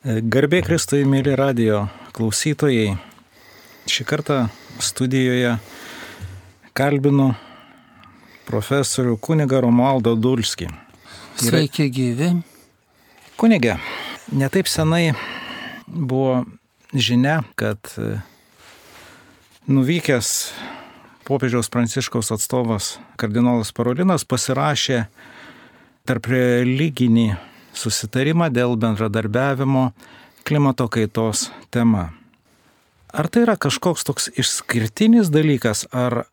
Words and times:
Garbė 0.00 0.62
Kristui, 0.64 1.02
mėly 1.04 1.34
radio 1.36 1.82
klausytojai. 2.16 2.94
Šį 3.84 4.04
kartą 4.08 4.36
studijoje 4.80 5.58
kalbinu 6.72 7.34
profesorių 8.48 9.18
kunigą 9.20 9.60
Romualdą 9.60 10.14
Dulskį. 10.16 10.70
Sveiki 11.36 11.90
gyvi. 11.92 12.30
Kunigė, 13.36 13.76
netaip 14.32 14.72
senai 14.72 15.12
buvo 15.84 16.46
žinia, 16.96 17.42
kad 17.60 17.92
nuvykęs 19.68 20.32
popiežiaus 21.28 21.68
pranciškaus 21.68 22.32
atstovas 22.32 22.94
kardinolas 23.20 23.76
Parolinas 23.76 24.24
pasirašė 24.24 25.04
tarp 26.08 26.32
religinį 26.32 27.49
susitarimą 27.76 28.50
dėl 28.52 28.76
bendradarbiavimo 28.80 29.90
klimato 30.44 30.88
kaitos 30.88 31.50
tema. 31.70 32.10
Ar 33.12 33.26
tai 33.26 33.42
yra 33.42 33.56
kažkoks 33.58 34.06
toks 34.06 34.30
išskirtinis 34.38 35.32
dalykas, 35.34 35.86
ar 35.90 36.24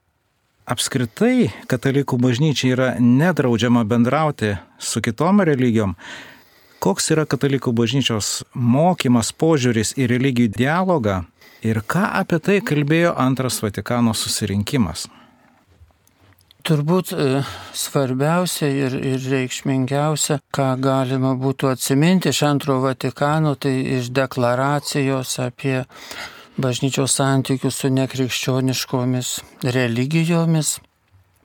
apskritai 0.70 1.50
katalikų 1.72 2.20
bažnyčiai 2.22 2.74
yra 2.76 2.90
nedraudžiama 3.02 3.82
bendrauti 3.88 4.56
su 4.78 5.02
kitom 5.02 5.42
religijom? 5.42 5.96
Koks 6.78 7.10
yra 7.16 7.26
katalikų 7.26 7.74
bažnyčios 7.74 8.44
mokymas, 8.54 9.34
požiūris 9.34 9.96
į 9.98 10.06
religijų 10.14 10.54
dialogą 10.54 11.24
ir 11.66 11.82
ką 11.82 12.06
apie 12.22 12.38
tai 12.38 12.60
kalbėjo 12.62 13.16
antras 13.18 13.58
Vatikano 13.66 14.14
susirinkimas? 14.14 15.08
Turbūt 16.68 17.14
e, 17.16 17.42
svarbiausia 17.72 18.68
ir, 18.68 18.96
ir 19.00 19.22
reikšmingiausia, 19.32 20.42
ką 20.52 20.74
galima 20.84 21.32
būtų 21.40 21.70
atsiminti 21.72 22.34
iš 22.34 22.42
antro 22.44 22.82
Vatikano, 22.84 23.54
tai 23.56 23.72
iš 23.96 24.10
deklaracijos 24.12 25.38
apie 25.46 25.86
bažnyčios 26.60 27.16
santykius 27.22 27.80
su 27.80 27.94
nekrikščioniškomis 27.96 29.32
religijomis, 29.78 30.74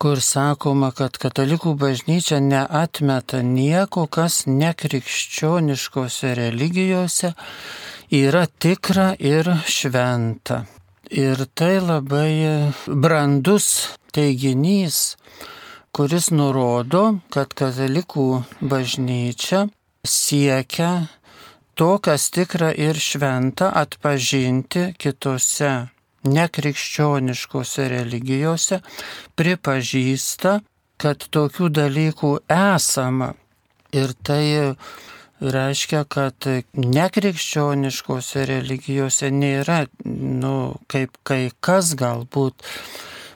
kur 0.02 0.18
sakoma, 0.18 0.90
kad 0.90 1.14
katalikų 1.22 1.76
bažnyčia 1.78 2.42
neatmeta 2.42 3.44
nieko, 3.46 4.08
kas 4.10 4.42
nekrikščioniškose 4.50 6.34
religijose 6.42 7.36
yra 8.10 8.48
tikra 8.58 9.12
ir 9.22 9.54
šventa. 9.70 10.64
Ir 11.12 11.44
tai 11.52 11.76
labai 11.76 12.72
brandus 12.88 13.66
teiginys, 14.16 15.18
kuris 15.92 16.30
nurodo, 16.32 17.02
kad 17.28 17.52
katalikų 17.52 18.24
bažnyčia 18.64 19.66
siekia 20.08 21.10
to, 21.76 21.90
kas 22.00 22.30
tikra 22.32 22.70
ir 22.72 22.96
šventa, 22.96 23.68
atpažinti 23.76 24.94
kitose 24.96 25.74
nekrikščioniškose 26.24 27.90
religijose, 27.92 28.80
pripažįsta, 29.36 30.62
kad 30.96 31.28
tokių 31.28 31.68
dalykų 31.76 32.32
esama. 32.56 33.34
Ir 33.92 34.16
tai 34.24 34.44
reiškia, 35.42 36.04
kad 36.08 36.46
nekrikščioniškose 36.72 38.44
religijose 38.48 39.30
nėra, 39.34 39.86
nu, 40.04 40.54
kaip 40.92 41.18
kai 41.26 41.50
kas 41.60 41.94
galbūt 41.98 42.62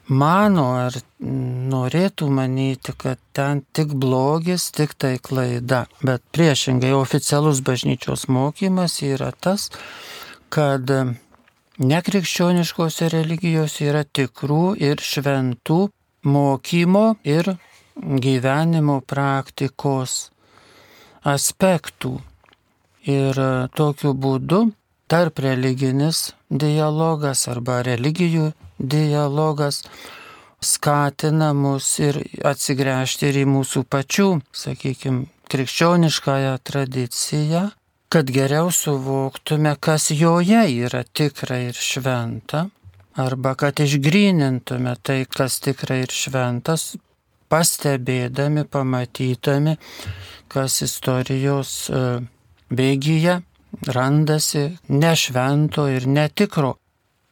mano 0.06 0.66
ar 0.86 0.96
norėtų 1.20 2.28
manyti, 2.30 2.94
kad 2.94 3.18
ten 3.34 3.64
tik 3.74 3.94
blogis, 3.98 4.70
tik 4.70 4.94
tai 4.94 5.16
klaida. 5.18 5.86
Bet 6.02 6.22
priešingai 6.36 6.92
oficialus 6.94 7.62
bažnyčios 7.66 8.28
mokymas 8.30 9.00
yra 9.02 9.32
tas, 9.32 9.70
kad 10.48 10.90
nekrikščioniškose 11.82 13.10
religijose 13.12 13.90
yra 13.90 14.04
tikrų 14.06 14.76
ir 14.78 15.02
šventų 15.02 15.80
mokymo 16.26 17.06
ir 17.26 17.56
gyvenimo 17.96 19.00
praktikos 19.00 20.30
aspektų. 21.26 22.16
Ir 23.06 23.38
tokiu 23.78 24.12
būdu 24.18 24.66
tarp 25.10 25.38
religinis 25.42 26.32
dialogas 26.50 27.46
arba 27.50 27.80
religijų 27.86 28.50
dialogas 28.78 29.84
skatina 30.60 31.52
mus 31.54 31.98
ir 32.02 32.18
atsigręžti 32.44 33.30
ir 33.30 33.40
į 33.44 33.46
mūsų 33.52 33.84
pačių, 33.92 34.28
sakykime, 34.56 35.26
krikščioniškąją 35.46 36.54
tradiciją, 36.66 37.68
kad 38.10 38.30
geriau 38.34 38.72
suvoktume, 38.74 39.76
kas 39.78 40.10
joje 40.10 40.64
yra 40.86 41.04
tikra 41.04 41.60
ir 41.68 41.78
šventa, 41.78 42.66
arba 43.16 43.54
kad 43.54 43.80
išgrynintume 43.82 44.96
tai, 45.02 45.24
kas 45.30 45.60
tikra 45.62 46.00
ir 46.02 46.12
šventas, 46.12 46.94
pastebėdami, 47.52 48.64
pamatydami, 48.70 49.76
kas 50.52 50.80
istorijos 50.86 51.74
e, 51.90 52.02
bėgyje 52.70 53.40
randasi 53.96 54.78
nešvento 54.88 55.88
ir 55.92 56.06
netikro. 56.06 56.76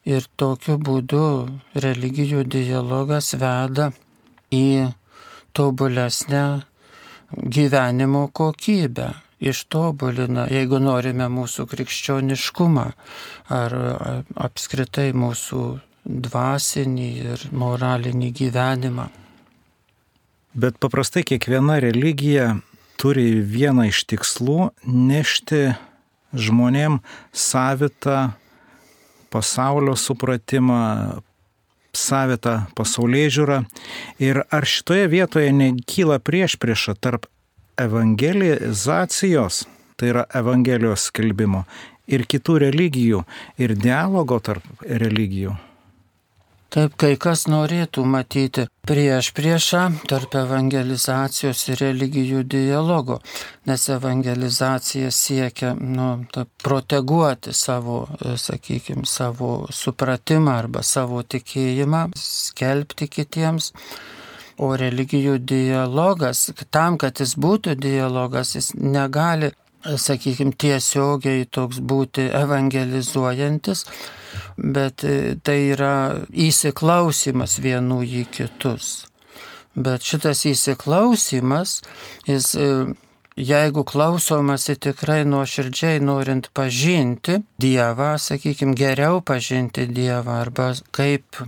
Ir 0.05 0.27
tokiu 0.37 0.77
būdu 0.77 1.25
religijų 1.81 2.45
dialogas 2.45 3.33
veda 3.41 3.89
į 4.53 4.93
tobulesnę 5.57 6.45
gyvenimo 7.33 8.29
kokybę, 8.29 9.09
ištobulina, 9.41 10.45
jeigu 10.53 10.79
norime 10.79 11.31
mūsų 11.33 11.67
krikščioniškumą 11.73 12.87
ar 13.57 13.77
apskritai 14.47 15.11
mūsų 15.17 15.65
dvasinį 16.05 17.11
ir 17.25 17.49
moralinį 17.53 18.33
gyvenimą. 18.45 19.09
Bet 20.55 20.79
paprastai 20.79 21.25
kiekviena 21.27 21.81
religija 21.83 22.53
turi 23.01 23.41
vieną 23.43 23.89
iš 23.91 24.05
tikslų 24.07 24.69
nešti 24.87 25.73
žmonėm 26.31 27.01
savitą 27.35 28.37
pasaulio 29.35 29.97
supratimą, 29.99 30.79
savitą 31.91 32.55
pasaulyje 32.79 33.35
žiūrą. 33.39 33.59
Ir 34.23 34.45
ar 34.47 34.67
šitoje 34.67 35.11
vietoje 35.11 35.51
nekyla 35.51 36.21
prieš 36.23 36.55
priešą 36.63 36.95
tarp 37.03 37.27
evangelizacijos, 37.75 39.65
tai 39.99 40.15
yra 40.15 40.27
evangelijos 40.39 41.11
skelbimo, 41.11 41.67
ir 42.07 42.29
kitų 42.31 42.61
religijų, 42.69 43.27
ir 43.59 43.75
dialogo 43.75 44.39
tarp 44.39 44.87
religijų? 44.87 45.59
Taip, 46.75 46.97
kai 46.99 47.13
kas 47.23 47.45
norėtų 47.47 48.03
matyti 48.03 48.65
prieš 48.83 49.29
priešą 49.37 49.83
tarp 50.11 50.33
evangelizacijos 50.41 51.61
ir 51.69 51.79
religijų 51.79 52.41
dialogo, 52.51 53.21
nes 53.71 53.85
evangelizacija 53.95 55.13
siekia 55.15 55.71
nu, 55.79 56.09
proteguoti 56.67 57.55
savo, 57.55 58.01
sakykime, 58.19 59.07
savo 59.07 59.53
supratimą 59.71 60.57
arba 60.65 60.83
savo 60.83 61.23
tikėjimą, 61.23 62.09
skelbti 62.19 63.07
kitiems. 63.21 63.71
O 64.59 64.75
religijų 64.79 65.39
dialogas, 65.39 66.49
tam, 66.75 66.99
kad 66.99 67.23
jis 67.23 67.37
būtų 67.39 67.79
dialogas, 67.79 68.57
jis 68.59 68.75
negali, 68.75 69.55
sakykime, 69.85 70.55
tiesiogiai 70.59 71.45
toks 71.51 71.81
būti 71.85 72.29
evangelizuojantis, 72.33 73.85
bet 74.57 75.05
e, 75.05 75.37
tai 75.45 75.59
yra 75.75 75.95
įsiklausimas 76.31 77.59
vienų 77.65 78.01
į 78.05 78.25
kitus. 78.35 78.93
Bet 79.75 80.07
šitas 80.07 80.45
įsiklausimas, 80.47 81.81
jis, 82.29 82.53
e, 82.55 82.69
jeigu 83.37 83.85
klausomasi 83.85 84.77
tikrai 84.79 85.25
nuoširdžiai 85.27 86.01
norint 86.01 86.51
pažinti 86.55 87.41
Dievą, 87.61 88.15
sakykime, 88.23 88.77
geriau 88.79 89.21
pažinti 89.21 89.89
Dievą 89.91 90.41
arba 90.45 90.73
kaip 90.95 91.43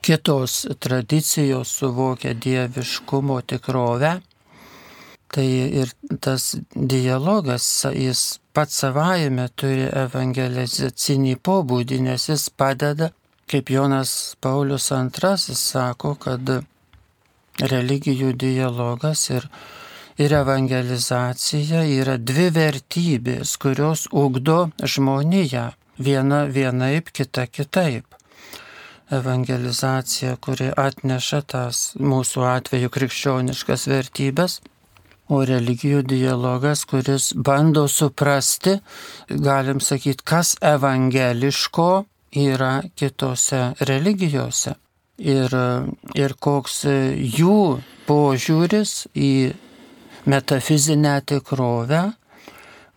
kitos 0.00 0.66
tradicijos 0.80 1.72
suvokia 1.80 2.34
dieviškumo 2.34 3.40
tikrovę, 3.40 4.20
Tai 5.30 5.46
ir 5.46 5.92
tas 6.18 6.56
dialogas, 6.74 7.66
jis 7.94 8.40
pats 8.52 8.80
savaime 8.82 9.46
turi 9.54 9.86
evangelizacinį 9.86 11.36
pobūdį, 11.46 12.00
nes 12.08 12.24
jis 12.32 12.48
padeda, 12.50 13.12
kaip 13.50 13.70
Jonas 13.70 14.34
Paulius 14.42 14.90
II 14.90 15.54
sako, 15.60 16.16
kad 16.18 16.50
religijų 17.62 18.32
dialogas 18.34 19.28
ir, 19.30 19.46
ir 20.18 20.34
evangelizacija 20.40 21.84
yra 22.00 22.18
dvi 22.18 22.48
vertybės, 22.56 23.54
kurios 23.62 24.08
ugdo 24.10 24.70
žmoniją. 24.82 25.70
Viena 26.00 26.46
vienaip, 26.48 27.10
kita 27.12 27.44
kitaip 27.46 28.16
evangelizacija, 29.10 30.36
kuri 30.40 30.70
atneša 30.76 31.40
tas 31.52 31.80
mūsų 31.98 32.44
atveju 32.46 32.90
krikščioniškas 32.94 33.86
vertybės, 33.90 34.60
o 35.30 35.40
religijų 35.46 36.02
dialogas, 36.10 36.84
kuris 36.90 37.30
bando 37.34 37.86
suprasti, 37.88 38.76
galim 39.30 39.80
sakyti, 39.80 40.24
kas 40.26 40.56
evangeliško 40.60 41.90
yra 42.36 42.80
kitose 42.98 43.62
religijose 43.86 44.74
ir, 45.20 45.54
ir 46.16 46.34
koks 46.40 46.84
jų 47.38 47.80
požiūris 48.08 48.94
į 49.14 49.32
metafizinę 50.30 51.20
tikrovę 51.26 52.02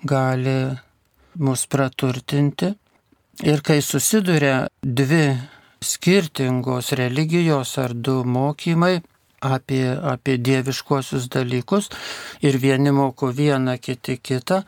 gali 0.03 0.57
mus 1.39 1.65
praturtinti. 1.68 2.74
Ir 3.44 3.63
kai 3.65 3.79
susiduria 3.81 4.68
dvi 4.81 5.33
skirtingos 5.83 6.94
religijos 6.95 7.77
ar 7.81 7.94
du 7.94 8.21
mokymai 8.24 9.01
apie, 9.43 9.85
apie 10.13 10.37
dieviškuosius 10.39 11.29
dalykus 11.33 11.89
ir 12.41 12.57
vieni 12.61 12.91
moko 12.95 13.31
vieną, 13.35 13.77
kiti 13.81 14.17
kitą, 14.17 14.63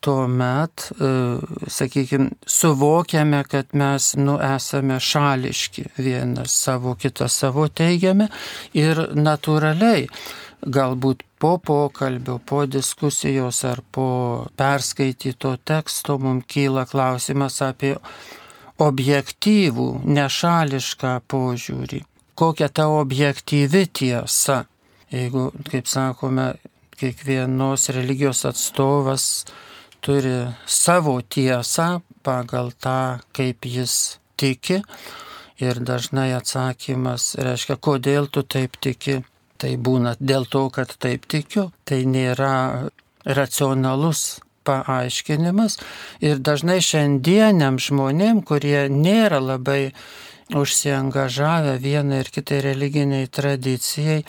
tuomet, 0.00 0.90
e, 1.00 1.70
sakykime, 1.70 2.30
suvokiame, 2.46 3.42
kad 3.44 3.72
mes 3.72 4.14
nu, 4.16 4.38
esame 4.54 5.00
šališki, 5.00 5.84
vienas 5.98 6.54
savo, 6.64 6.94
kitas 6.94 7.38
savo 7.42 7.68
teigiame 7.68 8.28
ir 8.78 9.08
natūraliai, 9.18 10.06
galbūt 10.62 11.24
po 11.38 11.56
pokalbio, 11.58 12.38
po 12.38 12.64
diskusijos 12.66 13.62
ar 13.64 13.82
po 13.92 14.08
perskaityto 14.58 15.56
teksto 15.64 16.18
mums 16.18 16.46
kyla 16.50 16.86
klausimas 16.90 17.60
apie 17.62 17.96
objektyvų, 18.78 19.88
nešališką 20.06 21.18
požiūrį. 21.30 22.02
Kokia 22.38 22.68
ta 22.68 22.86
objektyvi 22.86 23.86
tiesa? 23.98 24.64
Jeigu, 25.10 25.48
kaip 25.70 25.88
sakome, 25.90 26.52
kiekvienos 26.94 27.88
religijos 27.88 28.44
atstovas 28.46 29.24
turi 30.00 30.46
savo 30.66 31.16
tiesą 31.22 31.88
pagal 32.22 32.70
tą, 32.78 33.18
kaip 33.34 33.66
jis 33.66 34.20
tiki. 34.38 34.78
Ir 35.58 35.82
dažnai 35.82 36.30
atsakymas 36.38 37.32
reiškia, 37.42 37.74
kodėl 37.82 38.30
tu 38.30 38.46
taip 38.46 38.78
tiki. 38.78 39.18
Tai 39.58 39.74
būna 39.74 40.14
dėl 40.22 40.46
to, 40.46 40.68
kad 40.70 40.94
taip 41.02 41.26
tikiu. 41.26 41.72
Tai 41.82 41.98
nėra 42.06 42.86
racionalus 43.26 44.38
paaiškinimas 44.68 45.80
ir 46.22 46.38
dažnai 46.38 46.78
šiandieniam 46.84 47.82
žmonėm, 47.82 48.44
kurie 48.46 48.86
nėra 48.92 49.42
labai 49.42 49.80
užsiengažavę 50.56 51.76
vienai 51.82 52.22
ir 52.24 52.30
kitai 52.32 52.60
religiniai 52.64 53.28
tradicijai, 53.28 54.22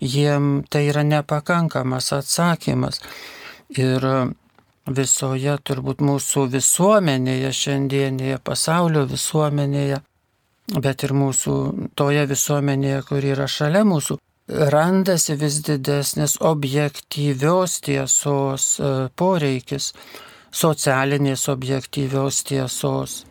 jiem 0.00 0.64
tai 0.70 0.86
yra 0.88 1.04
nepakankamas 1.04 2.12
atsakymas. 2.16 3.02
Ir 3.76 4.04
visoje 4.88 5.56
turbūt 5.68 6.00
mūsų 6.00 6.46
visuomenėje, 6.54 7.50
šiandienėje 7.52 8.38
pasaulio 8.44 9.04
visuomenėje, 9.10 10.00
bet 10.80 11.04
ir 11.04 11.12
mūsų 11.16 11.56
toje 11.98 12.24
visuomenėje, 12.30 13.02
kur 13.08 13.24
yra 13.24 13.48
šalia 13.48 13.84
mūsų, 13.88 14.18
randasi 14.48 15.36
vis 15.36 15.60
didesnis 15.64 16.38
objektyvios 16.40 17.80
tiesos 17.84 18.78
e, 18.80 18.92
poreikis, 19.16 19.92
socialinės 20.54 21.48
objektyvios 21.52 22.42
tiesos. 22.48 23.24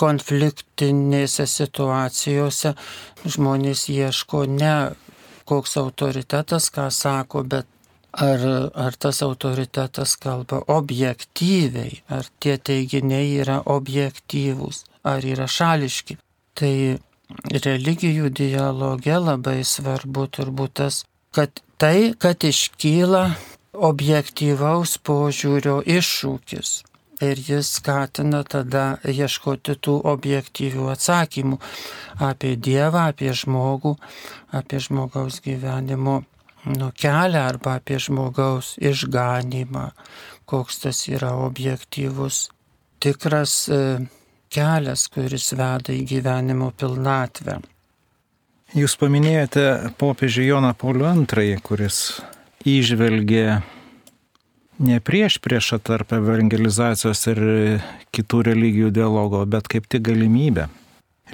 Konfliktinėse 0.00 1.46
situacijose 1.46 2.74
žmonės 3.24 3.88
ieško 3.92 4.44
ne 4.50 4.74
koks 5.48 5.76
autoritetas, 5.80 6.70
ką 6.72 6.88
sako, 6.90 7.44
bet 7.44 7.66
ar, 8.12 8.44
ar 8.74 8.96
tas 8.96 9.22
autoritetas 9.22 10.16
kalba 10.20 10.62
objektyviai, 10.72 12.02
ar 12.08 12.28
tie 12.40 12.56
teiginiai 12.58 13.34
yra 13.42 13.60
objektyvūs, 13.66 14.84
ar 15.04 15.24
yra 15.24 15.48
šališki. 15.50 16.18
Tai 16.54 16.74
religijų 17.64 18.30
dialoge 18.30 19.16
labai 19.18 19.60
svarbu 19.66 20.28
turbūt 20.36 20.78
tas, 20.80 21.02
kad 21.34 21.62
tai, 21.78 22.14
kad 22.18 22.44
iškyla 22.46 23.24
objektyvaus 23.74 24.98
požiūrio 24.98 25.80
iššūkis. 25.82 26.74
Ir 27.22 27.38
jis 27.38 27.68
skatina 27.78 28.42
tada 28.42 28.98
ieškoti 29.06 29.76
tų 29.78 30.00
objektyvių 30.10 30.88
atsakymų 30.92 31.60
apie 32.26 32.56
Dievą, 32.58 33.08
apie 33.12 33.30
žmogų, 33.30 33.94
apie 34.52 34.80
žmogaus 34.82 35.38
gyvenimo 35.44 36.22
nu, 36.64 36.90
kelią 36.90 37.44
arba 37.52 37.78
apie 37.78 38.00
žmogaus 38.02 38.74
išganimą, 38.82 39.90
koks 40.48 40.82
tas 40.84 41.04
yra 41.08 41.34
objektyvus, 41.44 42.48
tikras 42.98 43.68
e, 43.68 43.80
kelias, 44.52 45.06
kuris 45.12 45.52
veda 45.54 45.94
į 45.94 46.02
gyvenimo 46.08 46.72
pilnatvę. 46.76 47.60
Jūs 48.74 48.96
paminėjote 48.98 49.94
popiežių 50.00 50.48
Joną 50.48 50.72
Paulių 50.74 51.12
II, 51.22 51.60
kuris 51.62 51.98
įžvelgė 52.62 53.62
ne 54.78 55.00
prieš 55.00 55.38
priešą 55.42 55.78
tarp 55.82 56.14
evangelizacijos 56.16 57.26
ir 57.30 57.42
kitų 58.14 58.42
religijų 58.50 58.90
dialogo, 58.94 59.44
bet 59.46 59.68
kaip 59.70 59.86
tik 59.90 60.06
galimybę. 60.08 60.68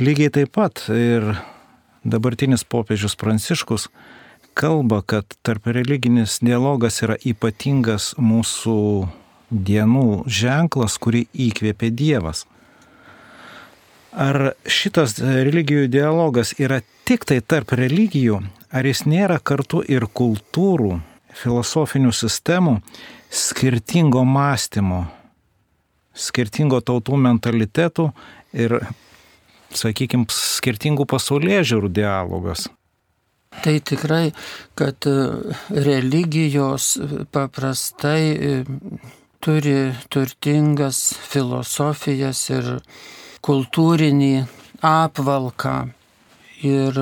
Lygiai 0.00 0.32
taip 0.32 0.52
pat 0.56 0.84
ir 0.92 1.34
dabartinis 2.04 2.64
popiežius 2.64 3.16
Pranciškus 3.20 3.88
kalba, 4.54 5.02
kad 5.02 5.24
tarp 5.42 5.66
religinis 5.66 6.38
dialogas 6.42 7.02
yra 7.04 7.16
ypatingas 7.16 8.14
mūsų 8.18 8.78
dienų 9.50 10.24
ženklas, 10.30 10.96
kurį 11.02 11.26
įkvėpė 11.48 11.90
Dievas. 11.90 12.46
Ar 14.10 14.54
šitas 14.66 15.18
religijų 15.22 15.86
dialogas 15.90 16.52
yra 16.58 16.80
tik 17.06 17.26
tai 17.26 17.38
tarp 17.40 17.74
religijų, 17.78 18.40
ar 18.74 18.86
jis 18.86 19.04
nėra 19.06 19.38
kartu 19.38 19.84
ir 19.86 20.06
kultūrų, 20.06 20.98
filosofinių 21.36 22.12
sistemų, 22.14 22.78
skirtingo 23.30 24.24
mąstymo, 24.26 25.04
skirtingo 26.14 26.80
tautų 26.82 27.18
mentalitetų 27.20 28.10
ir, 28.56 28.76
sakykime, 29.70 30.26
skirtingų 30.34 31.06
pasaulyje 31.10 31.62
žiūrų 31.72 31.92
dialogas? 32.00 32.66
Tai 33.50 33.74
tikrai, 33.82 34.30
kad 34.78 35.06
e, 35.10 35.14
religijos 35.74 36.94
paprastai 37.34 38.22
e, 38.30 38.52
turi 39.42 39.90
turtingas 40.12 41.00
filosofijas 41.32 42.44
ir 42.54 42.68
kultūrinį 43.42 44.34
apvalką 44.86 45.74
ir 46.62 47.00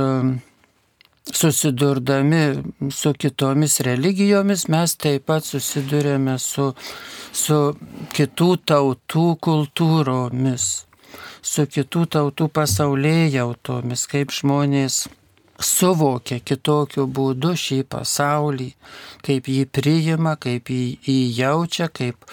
susidurdami 1.32 2.62
su 2.90 3.12
kitomis 3.12 3.80
religijomis 3.80 4.66
mes 4.68 4.97
taip 4.97 5.26
pat 5.28 5.44
susidurėme 5.44 6.38
su, 6.40 6.73
su 7.32 7.58
kitų 8.16 8.50
tautų 8.70 9.26
kultūromis, 9.44 10.66
su 11.42 11.66
kitų 11.66 12.06
tautų 12.16 12.49
pasaulyje 12.49 13.28
jautomis, 13.37 14.06
kaip 14.11 14.35
žmonės 14.35 15.06
suvokia 15.58 16.38
kitokiu 16.40 17.06
būdu 17.06 17.54
šį 17.58 17.82
pasaulį, 17.90 18.70
kaip 19.26 19.49
jį 19.50 19.64
priima, 19.66 20.37
kaip 20.40 20.70
jį, 20.70 20.99
jį 21.02 21.23
jaučia, 21.40 21.88
kaip, 21.88 22.28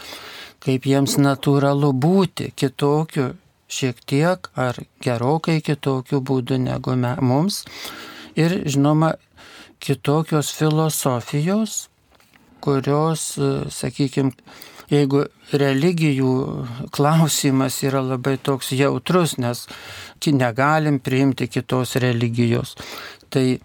kaip 0.64 0.86
jiems 0.86 1.18
natūralu 1.22 1.92
būti 1.94 2.52
kitokiu 2.56 3.34
šiek 3.68 4.02
tiek 4.06 4.50
ar 4.56 4.78
gerokai 5.02 5.62
kitokiu 5.66 6.22
būdu 6.22 6.60
negu 6.62 6.96
me, 6.96 7.16
mums. 7.22 7.64
Ir 8.36 8.62
žinoma, 8.68 9.14
kitokios 9.80 10.52
filosofijos, 10.56 11.86
kurios, 12.64 13.36
sakykime, 13.72 14.34
jeigu 14.92 15.26
religijų 15.54 16.32
klausimas 16.94 17.78
yra 17.86 18.02
labai 18.06 18.36
toks 18.42 18.74
jautrus, 18.76 19.38
nes 19.42 19.66
negalim 20.26 21.00
priimti 21.00 21.48
kitos 21.48 21.96
religijos, 22.02 22.76
tai 23.30 23.60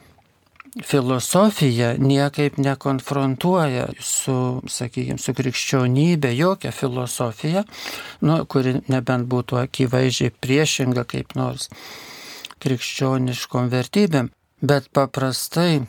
filosofija 0.86 1.94
niekaip 1.98 2.58
nekonfrontuoja 2.62 3.88
su, 3.98 4.60
sakykime, 4.68 5.18
su 5.18 5.34
krikščionybė, 5.34 6.30
jokia 6.36 6.70
filosofija, 6.72 7.64
nu, 8.22 8.42
kuri 8.46 8.78
nebent 8.92 9.26
būtų 9.30 9.58
akivaizdžiai 9.64 10.34
priešinga 10.40 11.04
kaip 11.10 11.34
nors 11.38 11.70
krikščioniškom 12.60 13.70
vertybėm, 13.72 14.30
bet 14.60 14.88
paprastai 14.92 15.82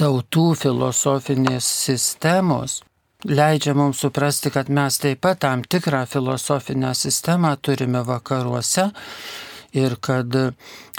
tautų 0.00 0.54
filosofinės 0.58 1.66
sistemos 1.86 2.80
leidžia 3.24 3.74
mums 3.74 4.00
suprasti, 4.00 4.50
kad 4.50 4.70
mes 4.70 4.98
taip 4.98 5.20
pat 5.20 5.40
tam 5.44 5.62
tikrą 5.62 6.06
filosofinę 6.08 6.94
sistemą 6.94 7.56
turime 7.60 8.02
vakaruose 8.04 8.90
ir 9.72 9.96
kad 10.00 10.34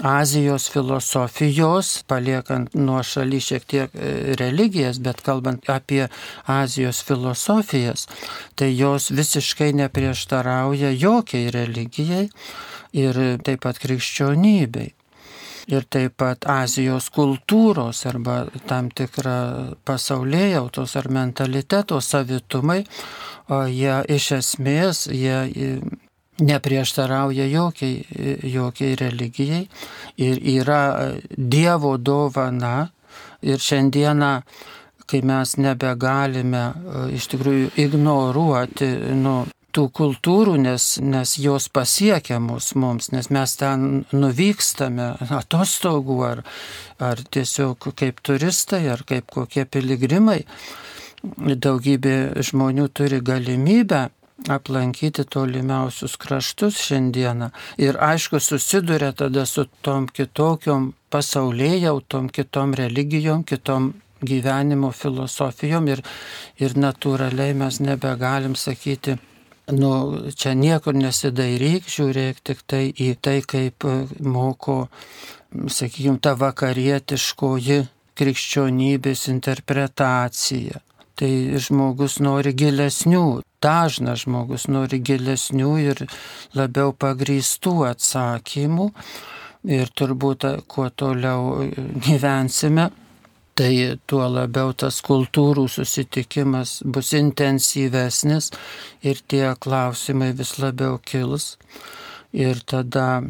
Azijos 0.04 0.70
filosofijos, 0.72 2.04
paliekant 2.08 2.76
nuo 2.76 3.02
šaly 3.04 3.42
šiek 3.44 3.66
tiek 3.68 3.96
e, 3.96 4.36
religijas, 4.40 5.02
bet 5.04 5.22
kalbant 5.22 5.70
apie 5.70 6.08
Azijos 6.48 7.04
filosofijas, 7.04 8.08
tai 8.56 8.72
jos 8.78 9.12
visiškai 9.12 9.74
neprieštarauja 9.74 10.94
jokiai 10.96 11.52
religijai 11.52 12.30
ir 12.94 13.22
taip 13.44 13.62
pat 13.68 13.82
krikščionybei 13.84 14.94
ir 15.68 15.86
taip 15.90 16.18
pat 16.22 16.46
Azijos 16.50 17.10
kultūros 17.14 18.06
arba 18.10 18.46
tam 18.70 18.90
tikra 18.90 19.74
pasaulėjautos 19.86 20.96
ar 21.00 21.10
mentaliteto 21.12 22.02
savitumai, 22.02 22.82
o 23.52 23.64
jie 23.68 24.00
iš 24.16 24.32
esmės 24.40 25.06
jie 25.12 25.82
neprieštarauja 26.42 27.46
jokiai, 27.52 28.06
jokiai 28.50 28.96
religijai 28.98 29.66
ir 30.18 30.42
yra 30.58 30.82
Dievo 31.30 31.98
dovana. 31.98 32.90
Ir 33.42 33.58
šiandieną 33.58 34.36
kai 35.12 35.20
mes 35.28 35.58
nebegalime 35.60 36.62
iš 37.16 37.28
tikrųjų 37.34 37.72
ignoruoti 37.84 38.88
nu, 39.20 39.42
tų 39.76 39.88
kultūrų, 39.96 40.56
nes, 40.62 40.86
nes 41.02 41.36
jos 41.40 41.68
pasiekia 41.74 42.40
mus 42.44 42.72
mums, 42.76 43.12
nes 43.16 43.30
mes 43.34 43.56
ten 43.60 44.06
nuvykstame 44.12 45.12
atostogų 45.40 46.18
ar, 46.28 46.44
ar 47.00 47.22
tiesiog 47.32 47.92
kaip 47.98 48.22
turistai, 48.26 48.86
ar 48.94 49.04
kaip 49.08 49.32
kokie 49.32 49.66
piligrimai. 49.66 50.42
Daugybė 51.22 52.42
žmonių 52.42 52.88
turi 52.98 53.22
galimybę 53.22 54.10
aplankyti 54.50 55.26
tolimiausius 55.30 56.16
kraštus 56.18 56.80
šiandieną 56.82 57.52
ir 57.78 57.98
aišku 58.02 58.40
susiduria 58.42 59.12
tada 59.14 59.46
su 59.46 59.68
tom 59.86 60.08
kitokiom 60.10 60.94
pasaulėjautom, 61.14 62.32
kitom 62.34 62.74
religijom, 62.74 63.44
kitom 63.44 63.92
gyvenimo 64.22 64.92
filosofijom 64.94 65.90
ir, 65.92 66.02
ir 66.62 66.78
natūraliai 66.78 67.54
mes 67.58 67.80
nebegalim 67.82 68.56
sakyti, 68.56 69.18
nu, 69.72 69.92
čia 70.36 70.54
niekur 70.58 70.96
nesidairyk, 70.98 71.88
žiūrėk 71.90 72.42
tik 72.44 72.62
tai 72.68 72.84
į 72.92 73.16
tai, 73.24 73.40
kaip 73.42 73.86
e, 73.88 73.96
moko, 74.24 74.86
sakykime, 75.52 76.20
ta 76.24 76.36
vakarietiškoji 76.40 77.82
krikščionybės 78.20 79.28
interpretacija. 79.32 80.82
Tai 81.20 81.32
žmogus 81.62 82.18
nori 82.24 82.54
gilesnių, 82.58 83.42
dažnas 83.62 84.24
žmogus 84.26 84.68
nori 84.72 85.02
gilesnių 85.04 85.74
ir 85.84 86.06
labiau 86.58 86.96
pagrįstų 86.98 87.76
atsakymų. 87.92 88.90
Ir 89.70 89.92
turbūt 89.94 90.48
kuo 90.72 90.88
toliau 90.90 91.68
gyvensime, 92.02 92.88
tai 93.62 93.98
tuo 94.10 94.24
labiau 94.26 94.72
tas 94.74 94.96
kultūrų 95.06 95.68
susitikimas 95.70 96.80
bus 96.82 97.12
intensyvesnis 97.14 98.48
ir 99.06 99.22
tie 99.30 99.44
klausimai 99.62 100.32
vis 100.34 100.56
labiau 100.58 100.98
kils. 100.98 101.60
Ir 102.34 102.64
tada 102.66 103.22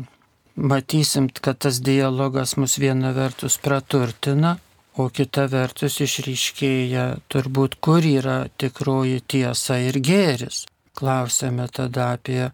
matysim, 0.55 1.27
kad 1.35 1.59
tas 1.65 1.81
dialogas 1.83 2.55
mus 2.55 2.77
viena 2.79 3.11
vertus 3.11 3.57
praturtina, 3.59 4.55
o 4.95 5.09
kita 5.11 5.49
vertus 5.51 5.99
išryškėja 5.99 7.05
turbūt, 7.27 7.81
kur 7.83 7.99
yra 7.99 8.45
tikroji 8.55 9.19
tiesa 9.27 9.81
ir 9.83 9.99
gėris. 9.99 10.63
Klausėme 10.95 11.67
tada 11.75 12.13
apie 12.15 12.53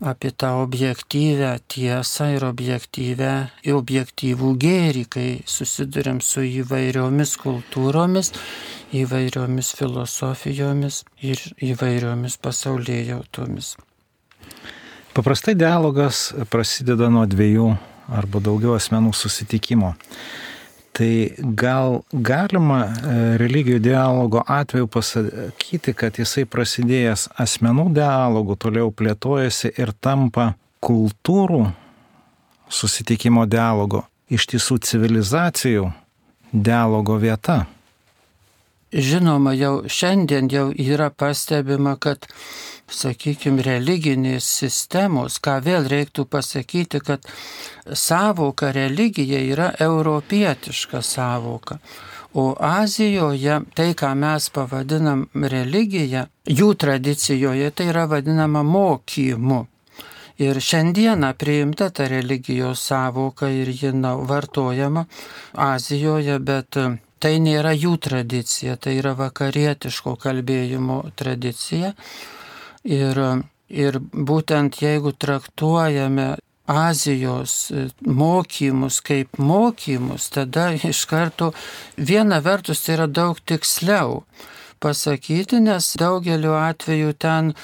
apie 0.00 0.30
tą 0.30 0.62
objektyvę 0.62 1.58
tiesą 1.68 2.30
ir 2.34 2.44
objektyvę, 2.44 3.32
objektyvų 3.74 4.52
gėrį, 4.62 5.04
kai 5.10 5.28
susidurėm 5.46 6.20
su 6.22 6.44
įvairiomis 6.46 7.34
kultūromis, 7.42 8.32
įvairiomis 8.94 9.72
filosofijomis 9.78 11.02
ir 11.22 11.42
įvairiomis 11.72 12.38
pasaulėjautomis. 12.42 13.74
Paprastai 15.14 15.56
dialogas 15.58 16.28
prasideda 16.50 17.10
nuo 17.10 17.26
dviejų 17.26 17.72
arba 18.08 18.40
daugiau 18.40 18.76
asmenų 18.78 19.12
susitikimo. 19.16 19.96
Tai 20.98 21.30
gal 21.54 22.00
galima 22.10 22.80
e, 22.82 23.12
religijų 23.38 23.78
dialogo 23.78 24.40
atveju 24.42 24.88
pasakyti, 24.90 25.92
kad 25.94 26.18
jisai 26.18 26.42
prasidėjęs 26.50 27.28
asmenų 27.38 27.84
dialogų 27.94 28.56
toliau 28.58 28.90
plėtojasi 28.90 29.70
ir 29.78 29.92
tampa 30.02 30.56
kultūrų 30.82 31.68
susitikimo 32.66 33.46
dialogo, 33.46 34.02
iš 34.26 34.48
tiesų 34.50 34.80
civilizacijų 34.90 35.86
dialogo 36.50 37.20
vieta. 37.22 37.60
Žinoma, 38.90 39.52
jau 39.54 39.84
šiandien 39.86 40.50
jau 40.50 40.70
yra 40.72 41.12
pastebima, 41.14 41.94
kad 42.00 42.26
sakykime, 42.90 43.62
religinės 43.64 44.46
sistemos, 44.60 45.38
ką 45.42 45.58
vėl 45.64 45.88
reiktų 45.90 46.24
pasakyti, 46.30 47.00
kad 47.04 47.26
savoka 47.92 48.72
religija 48.72 49.40
yra 49.44 49.72
europietiška 49.80 51.02
savoka. 51.02 51.78
O 52.34 52.52
Azijoje 52.60 53.60
tai, 53.74 53.94
ką 53.96 54.12
mes 54.14 54.50
pavadinam 54.52 55.24
religija, 55.34 56.26
jų 56.44 56.74
tradicijoje 56.76 57.70
tai 57.70 57.88
yra 57.92 58.04
vadinama 58.10 58.62
mokymu. 58.62 59.64
Ir 60.38 60.60
šiandieną 60.62 61.32
priimta 61.34 61.88
ta 61.90 62.06
religijos 62.06 62.84
savoka 62.86 63.48
ir 63.50 63.72
ji 63.74 63.90
vartojama 64.30 65.06
Azijoje, 65.54 66.38
bet 66.38 66.76
tai 67.18 67.38
nėra 67.42 67.72
jų 67.74 67.96
tradicija, 67.98 68.76
tai 68.76 68.98
yra 69.00 69.16
vakarietiško 69.18 70.14
kalbėjimo 70.22 71.02
tradicija. 71.16 71.94
Ir, 72.84 73.18
ir 73.68 73.98
būtent 74.12 74.82
jeigu 74.82 75.12
traktuojame 75.12 76.36
Azijos 76.68 77.70
e, 77.70 77.88
mokymus 78.04 79.00
kaip 79.00 79.38
mokymus, 79.40 80.28
tada 80.34 80.68
iš 80.76 81.06
karto 81.08 81.52
viena 81.96 82.42
vertus 82.44 82.82
tai 82.84 82.98
yra 82.98 83.06
daug 83.08 83.40
tiksliau 83.40 84.22
pasakyti, 84.78 85.62
nes 85.64 85.94
daugeliu 85.98 86.52
atveju 86.60 87.14
ten 87.16 87.54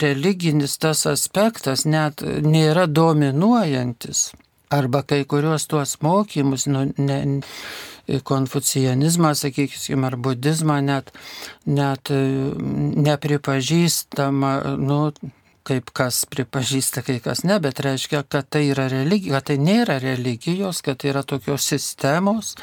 religinis 0.00 0.78
tas 0.78 1.02
aspektas 1.10 1.84
net 1.84 2.22
nėra 2.22 2.86
dominuojantis. 2.86 4.30
Arba 4.70 5.02
kai 5.02 5.24
kuriuos 5.26 5.66
tuos 5.70 5.98
mokymus, 6.02 6.68
nu, 6.70 6.86
ne, 6.98 7.18
konfucijanizmą, 8.24 9.34
sakykime, 9.38 10.06
ar 10.06 10.16
budizmą 10.20 10.80
net, 10.84 11.12
net 11.66 12.10
e, 12.12 12.20
nepripažįstama, 13.08 14.52
nu, 14.80 15.00
kaip 15.64 15.90
kas 15.96 16.24
pripažįsta, 16.28 17.02
kai 17.06 17.18
kas 17.24 17.44
ne, 17.48 17.56
bet 17.62 17.80
reiškia, 17.84 18.24
kad 18.28 18.48
tai, 18.52 18.66
yra 18.72 18.88
religija, 18.92 19.38
kad 19.38 19.48
tai 19.52 19.58
nėra 19.60 19.98
religijos, 20.02 20.82
kad 20.84 21.00
tai 21.00 21.14
yra 21.14 21.24
tokios 21.24 21.64
sistemos 21.72 22.54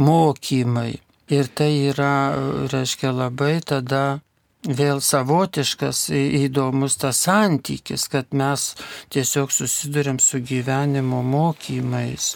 mokymai. 0.00 1.00
Ir 1.30 1.48
tai 1.54 1.70
yra, 1.92 2.34
reiškia, 2.72 3.12
labai 3.14 3.60
tada 3.62 4.20
vėl 4.66 5.00
savotiškas 5.00 6.08
įdomus 6.12 6.98
tas 7.00 7.22
santykis, 7.24 8.08
kad 8.12 8.34
mes 8.36 8.74
tiesiog 9.14 9.52
susidurėm 9.54 10.18
su 10.20 10.42
gyvenimo 10.44 11.22
mokymais. 11.24 12.34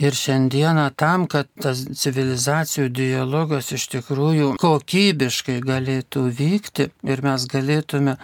Ir 0.00 0.16
šiandieną 0.16 0.88
tam, 0.96 1.26
kad 1.30 1.50
tas 1.60 1.84
civilizacijų 2.00 2.88
dialogas 2.96 3.72
iš 3.76 3.86
tikrųjų 3.92 4.54
kokybiškai 4.62 5.60
galėtų 5.62 6.24
vykti 6.38 6.88
ir 7.04 7.22
mes 7.22 7.44
galėtume 7.50 8.16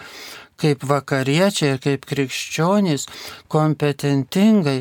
kaip 0.58 0.82
vakariečiai 0.88 1.75
ir 1.75 1.82
kaip 1.82 2.06
krikščionys 2.08 3.06
kompetentingai 3.52 4.80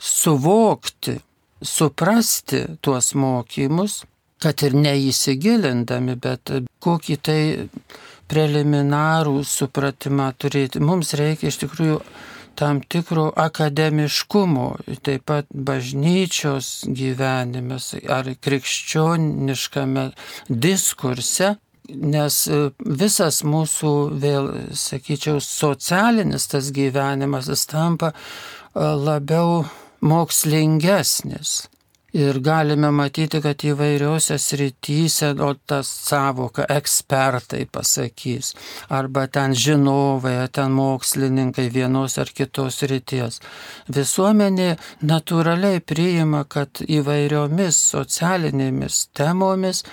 suvokti, 0.00 1.18
suprasti 1.60 2.62
tuos 2.80 3.12
mokymus, 3.14 4.04
kad 4.40 4.62
ir 4.64 4.76
neįsigilindami, 4.78 6.16
bet 6.16 6.52
kokį 6.80 7.16
tai 7.20 7.40
preliminarų 8.30 9.42
supratimą 9.44 10.30
turėti. 10.40 10.80
Mums 10.80 11.12
reikia 11.18 11.50
iš 11.50 11.60
tikrųjų 11.64 11.98
tam 12.60 12.82
tikro 12.84 13.30
akademiškumo, 13.36 14.66
taip 15.02 15.24
pat 15.30 15.46
bažnyčios 15.48 16.68
gyvenime 16.98 17.78
ar 18.16 18.28
krikščioniškame 18.44 20.04
diskurse, 20.66 21.54
nes 21.88 22.36
e, 22.52 22.60
visas 23.02 23.40
mūsų, 23.48 23.94
vėl 24.20 24.50
sakyčiau, 24.76 25.40
socialinis 25.40 26.50
tas 26.52 26.68
gyvenimas, 26.76 27.48
jis 27.48 27.64
tampa 27.72 28.12
e, 28.12 28.16
labiau 29.08 29.64
mokslingesnis. 30.04 31.62
Ir 32.12 32.40
galime 32.42 32.88
matyti, 32.90 33.38
kad 33.42 33.62
įvairiuose 33.62 34.34
srityse, 34.42 35.28
o 35.38 35.52
tas 35.54 35.86
savoka 35.86 36.64
ekspertai 36.66 37.62
pasakys, 37.70 38.54
arba 38.90 39.28
ten 39.30 39.54
žinovai, 39.54 40.34
ten 40.50 40.74
mokslininkai 40.74 41.68
vienos 41.70 42.18
ar 42.18 42.32
kitos 42.34 42.82
ryties. 42.90 43.38
Visuomenė 43.94 44.72
natūraliai 45.06 45.78
priima, 45.80 46.42
kad 46.50 46.82
įvairiomis 46.82 47.78
socialinėmis 47.94 49.04
temomis 49.14 49.84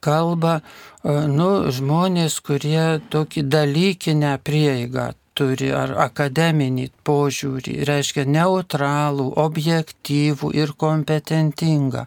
kalba 0.00 0.60
nu, 1.04 1.50
žmonės, 1.74 2.40
kurie 2.40 3.02
tokį 3.12 3.44
dalykinę 3.44 4.38
prieigą 4.40 5.12
turi 5.38 5.70
ar 5.74 5.94
akademinį 6.08 6.88
požiūrį, 7.06 7.78
reiškia 7.88 8.26
neutralų, 8.28 9.30
objektyvų 9.38 10.52
ir 10.58 10.74
kompetentingą. 10.84 12.06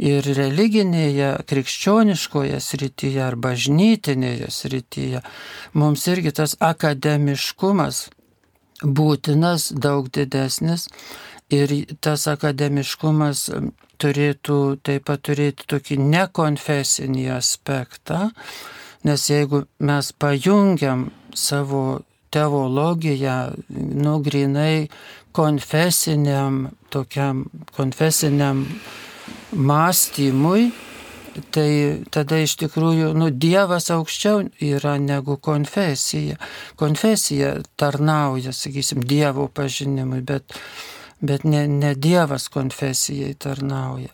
Ir 0.00 0.24
religinėje, 0.24 1.34
krikščioniškoje 1.44 2.60
srityje 2.64 3.20
ar 3.20 3.36
bažnytinėje 3.36 4.48
srityje 4.48 5.20
mums 5.76 6.06
irgi 6.08 6.32
tas 6.38 6.56
akademiškumas 6.56 8.06
būtinas, 8.80 9.70
daug 9.76 10.08
didesnis. 10.08 10.88
Ir 11.50 11.72
tas 12.00 12.26
akademiškumas 12.30 13.48
turėtų 14.00 14.58
taip 14.86 15.08
pat 15.10 15.24
turėti 15.26 15.66
tokį 15.68 15.98
nekonfesinį 16.00 17.26
aspektą, 17.34 18.30
nes 19.04 19.24
jeigu 19.28 19.64
mes 19.82 20.12
pajungiam 20.12 21.10
savo 21.34 22.00
teologiją, 22.30 23.38
nu, 24.04 24.18
grinai 24.22 24.88
konfesiniam, 25.32 26.68
tokiam 26.90 27.44
konfesiniam 27.76 28.64
mąstymui, 29.52 30.70
tai 31.54 31.70
tada 32.10 32.40
iš 32.42 32.56
tikrųjų, 32.60 33.12
nu, 33.18 33.30
Dievas 33.30 33.90
aukščiau 33.94 34.48
yra 34.66 34.96
negu 35.02 35.36
konfesija. 35.42 36.38
Konfesija 36.80 37.54
tarnauja, 37.80 38.52
sakysim, 38.56 39.04
Dievo 39.06 39.46
pažinimui, 39.54 40.20
bet, 40.26 40.56
bet 41.22 41.46
ne, 41.46 41.66
ne 41.70 41.94
Dievas 41.94 42.48
konfesijai 42.52 43.34
tarnauja. 43.38 44.10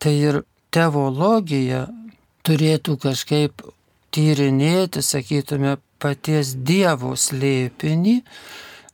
Tai 0.00 0.14
ir 0.14 0.42
teologija 0.74 1.86
turėtų 2.44 2.98
kažkaip 3.04 3.62
tyrinėti, 4.14 5.02
sakytume, 5.02 5.76
paties 6.04 6.54
Dievo 6.68 7.14
slėpinį, 7.16 8.20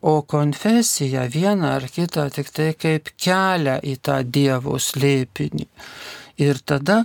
o 0.00 0.14
konfesija 0.22 1.26
viena 1.28 1.74
ar 1.76 1.84
kita 1.92 2.30
tik 2.32 2.54
tai 2.56 2.70
kaip 2.78 3.12
kelia 3.20 3.76
į 3.84 3.98
tą 4.00 4.22
Dievo 4.24 4.78
slėpinį. 4.80 5.66
Ir 6.40 6.60
tada, 6.64 7.02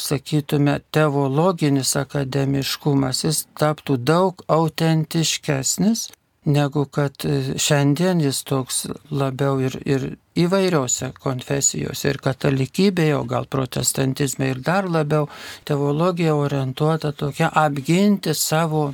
sakytume, 0.00 0.78
teologinis 0.96 1.92
akademiškumas 2.00 3.26
jis 3.26 3.42
taptų 3.60 3.98
daug 4.00 4.40
autentiškesnis, 4.48 6.06
negu 6.48 6.86
kad 6.88 7.26
šiandien 7.60 8.22
jis 8.24 8.40
toks 8.48 8.86
labiau 9.12 9.58
ir, 9.60 9.76
ir 9.84 10.06
įvairiose 10.38 11.10
konfesijose, 11.20 12.14
ir 12.14 12.20
katalikybėje, 12.24 13.18
o 13.18 13.26
gal 13.28 13.44
protestantizme 13.50 14.48
ir 14.54 14.62
dar 14.64 14.88
labiau 14.88 15.28
teologija 15.68 16.38
orientuota 16.38 17.12
tokia 17.12 17.50
apginti 17.52 18.32
savo 18.34 18.86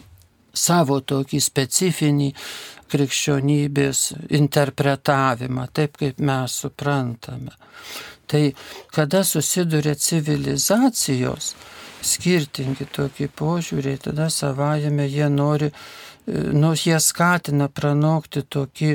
savo 0.55 1.01
tokį 1.01 1.41
specifinį 1.43 2.31
krikščionybės 2.95 4.01
interpretavimą, 4.39 5.69
taip 5.75 5.99
kaip 6.01 6.21
mes 6.23 6.59
suprantame. 6.65 7.55
Tai 8.31 8.45
kada 8.95 9.25
susiduria 9.27 9.95
civilizacijos, 9.99 11.53
skirtingi 12.05 12.87
tokie 12.93 13.29
požiūriai, 13.29 13.99
tada 14.01 14.29
savajame 14.33 15.07
jie 15.09 15.29
nori, 15.33 15.71
nu, 16.27 16.73
jie 16.77 16.97
skatina 17.01 17.69
pranokti 17.69 18.45
tokį, 18.49 18.93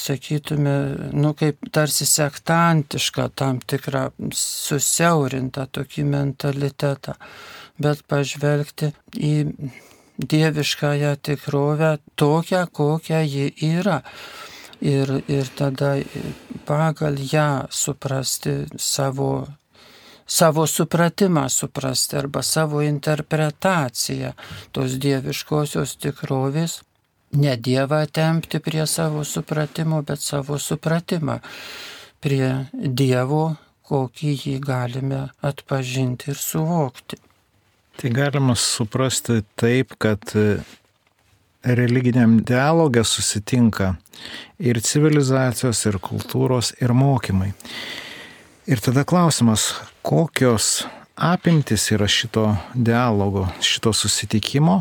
sakytume, 0.00 0.74
nu, 1.12 1.32
kaip 1.38 1.66
tarsi 1.74 2.06
sektantišką 2.08 3.28
tam 3.36 3.58
tikrą 3.60 4.06
susiaurintą 4.34 5.66
tokį 5.76 6.06
mentalitetą, 6.12 7.18
bet 7.82 8.00
pažvelgti 8.08 8.94
į 9.18 9.34
dieviškąją 10.18 11.16
tikrovę 11.16 11.98
tokią, 12.14 12.66
kokia 12.72 13.20
ji 13.22 13.54
yra. 13.62 14.02
Ir, 14.82 15.22
ir 15.28 15.48
tada 15.56 15.94
pagal 16.66 17.16
ją 17.32 17.66
suprasti 17.70 18.50
savo, 18.78 19.46
savo 20.26 20.66
supratimą 20.66 21.48
suprasti 21.48 22.16
arba 22.16 22.42
savo 22.42 22.82
interpretaciją 22.82 24.32
tos 24.72 24.98
dieviškosios 24.98 25.96
tikrovės. 25.96 26.82
Ne 27.34 27.56
Dievą 27.56 28.04
tempti 28.06 28.60
prie 28.60 28.86
savo 28.86 29.24
supratimo, 29.24 30.02
bet 30.02 30.20
savo 30.22 30.58
supratimą 30.58 31.40
prie 32.22 32.66
Dievo, 32.72 33.56
kokį 33.88 34.34
jį 34.44 34.58
galime 34.62 35.28
atpažinti 35.42 36.30
ir 36.30 36.38
suvokti. 36.38 37.18
Tai 37.94 38.10
galima 38.10 38.56
suprasti 38.58 39.42
taip, 39.56 39.94
kad 40.02 40.34
e, 40.34 40.58
religiniam 41.64 42.40
dialogė 42.44 43.04
susitinka 43.06 43.94
ir 44.58 44.80
civilizacijos, 44.82 45.84
ir 45.86 46.00
kultūros, 46.02 46.74
ir 46.82 46.92
mokymai. 46.96 47.52
Ir 48.66 48.80
tada 48.80 49.04
klausimas, 49.04 49.70
kokios 50.02 50.86
apimtis 51.14 51.86
yra 51.94 52.08
šito 52.10 52.48
dialogo, 52.74 53.46
šito 53.60 53.92
susitikimo 53.92 54.80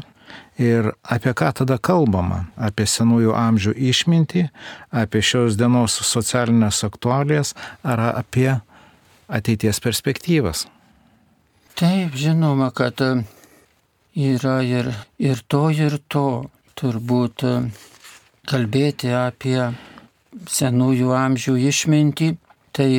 ir 0.57 0.91
apie 1.03 1.33
ką 1.37 1.51
tada 1.61 1.77
kalbama? 1.77 2.47
Apie 2.57 2.87
senųjų 2.89 3.33
amžių 3.37 3.73
išmintį, 3.91 4.47
apie 4.91 5.21
šios 5.21 5.57
dienos 5.59 5.99
socialinės 6.01 6.83
aktualijas 6.87 7.53
ar 7.83 8.01
apie 8.13 8.49
ateities 9.29 9.81
perspektyvas? 9.83 10.67
Taip, 11.73 12.13
žinoma, 12.13 12.69
kad 12.69 13.01
e, 13.01 13.23
yra 14.13 14.59
ir, 14.61 14.91
ir 15.17 15.39
to, 15.47 15.69
ir 15.73 15.97
to. 16.07 16.27
Turbūt 16.77 17.43
e, 17.49 17.53
kalbėti 18.49 19.09
apie 19.17 19.57
senųjų 20.49 21.13
amžių 21.17 21.55
išmintį, 21.69 22.27
tai 22.77 22.89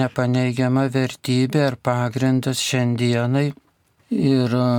nepaneigiama 0.00 0.86
vertybė 0.92 1.66
ar 1.66 1.76
pagrindas 1.76 2.62
šiandienai. 2.64 3.50
Ir 4.16 4.56
e, 4.60 4.70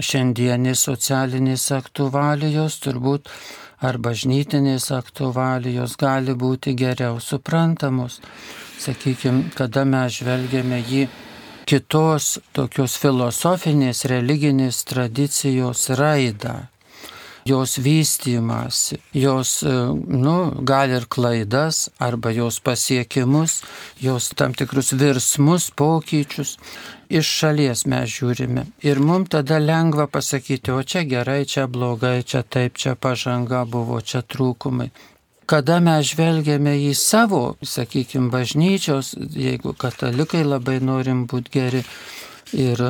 šiandienės 0.00 0.86
socialinės 0.88 1.66
aktualijos 1.76 2.78
turbūt 2.86 3.28
ar 3.84 3.98
bažnytinės 4.00 4.88
aktualijos 4.96 5.98
gali 6.00 6.32
būti 6.38 6.72
geriau 6.78 7.20
suprantamos. 7.20 8.22
Sakykime, 8.80 9.50
kada 9.58 9.84
mes 9.84 10.22
žvelgiame 10.22 10.80
jį 10.88 11.04
kitos 11.68 12.38
tokios 12.56 12.96
filosofinės, 13.00 14.04
religinės 14.10 14.82
tradicijos 14.88 15.88
raidą, 15.98 16.54
jos 17.48 17.76
vystimąsi, 17.82 18.98
jos, 19.18 19.62
e, 19.66 19.74
nu, 20.24 20.36
gal 20.62 20.94
ir 20.94 21.06
klaidas, 21.10 21.88
arba 21.98 22.30
jos 22.30 22.60
pasiekimus, 22.60 23.62
jos 24.00 24.30
tam 24.38 24.54
tikrus 24.54 24.92
virsmus, 24.92 25.70
pokyčius. 25.74 26.58
Iš 27.12 27.28
šalies 27.28 27.82
mes 27.92 28.08
žiūrime. 28.08 28.62
Ir 28.80 29.00
mums 29.04 29.34
tada 29.34 29.58
lengva 29.60 30.06
pasakyti, 30.08 30.72
o 30.72 30.80
čia 30.80 31.02
gerai, 31.04 31.42
čia 31.44 31.66
blogai, 31.68 32.22
čia 32.24 32.40
taip, 32.40 32.78
čia 32.80 32.94
pažanga 32.96 33.66
buvo, 33.68 34.00
čia 34.00 34.22
trūkumai 34.24 34.88
kada 35.46 35.78
mes 35.82 36.06
žvelgiame 36.12 36.74
į 36.88 36.92
savo, 36.98 37.56
sakykime, 37.62 38.30
bažnyčios, 38.32 39.14
jeigu 39.18 39.74
katalikai 39.78 40.44
labai 40.46 40.78
norim 40.80 41.26
būti 41.30 41.54
geri 41.58 41.82
ir 42.52 42.82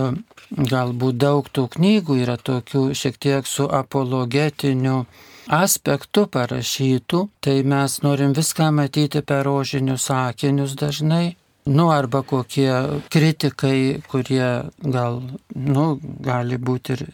galbūt 0.52 1.18
daug 1.22 1.48
tų 1.48 1.68
knygų 1.76 2.18
yra 2.24 2.36
tokių 2.36 2.88
šiek 2.98 3.18
tiek 3.22 3.46
su 3.46 3.68
apologetiniu 3.70 5.04
aspektu 5.52 6.26
parašytų, 6.30 7.22
tai 7.40 7.62
mes 7.66 8.00
norim 8.02 8.34
viską 8.36 8.70
matyti 8.74 9.22
per 9.22 9.46
rožinius 9.46 10.08
sakinius 10.10 10.76
dažnai. 10.78 11.36
Nu, 11.64 11.92
arba 11.94 12.24
kokie 12.26 13.00
kritikai, 13.10 14.02
kurie 14.10 14.48
gal, 14.82 15.20
nu, 15.54 15.84
gali 16.02 16.58
būti 16.58 16.96
ir 16.96 17.04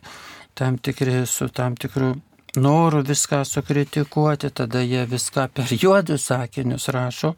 tam 0.56 0.78
tikri 0.80 1.26
su 1.28 1.50
tam 1.52 1.76
tikru 1.76 2.14
norų 2.56 3.02
viską 3.08 3.42
sukritikuoti, 3.44 4.50
tada 4.50 4.80
jie 4.80 5.04
viską 5.06 5.48
per 5.52 5.74
juodus 5.74 6.30
sakinius 6.30 6.88
rašo. 6.88 7.34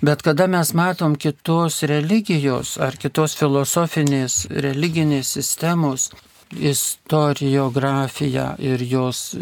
Bet 0.00 0.22
kada 0.22 0.46
mes 0.46 0.72
matom 0.76 1.16
kitos 1.16 1.82
religijos 1.88 2.76
ar 2.78 2.96
kitos 3.00 3.36
filosofinės 3.36 4.46
religinės 4.50 5.32
sistemos 5.38 6.10
istoriografiją 6.52 8.54
ir 8.58 8.82
jos, 8.82 9.36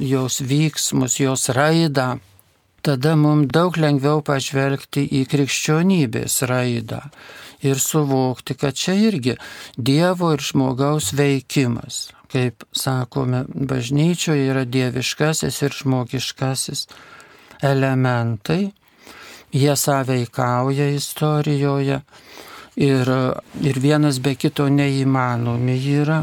jos 0.00 0.40
vyksmus, 0.40 1.20
jos 1.20 1.48
raidą, 1.54 2.18
tada 2.82 3.16
mums 3.16 3.52
daug 3.52 3.76
lengviau 3.76 4.22
pažvelgti 4.24 5.04
į 5.20 5.26
krikščionybės 5.30 6.42
raidą 6.48 7.02
ir 7.62 7.78
suvokti, 7.78 8.54
kad 8.54 8.74
čia 8.74 8.94
irgi 8.94 9.36
Dievo 9.76 10.32
ir 10.34 10.42
žmogaus 10.42 11.12
veikimas. 11.12 12.17
Kaip 12.28 12.64
sakome, 12.76 13.44
bažnyčioje 13.48 14.50
yra 14.50 14.66
dieviškasis 14.68 15.62
ir 15.64 15.72
žmogiškasis 15.72 16.86
elementai, 17.64 18.72
jie 19.52 19.76
sąveikauja 19.76 20.90
istorijoje 20.92 22.02
ir, 22.76 23.08
ir 23.60 23.80
vienas 23.80 24.20
be 24.20 24.34
kito 24.34 24.68
neįmanomi 24.68 25.78
yra. 26.02 26.22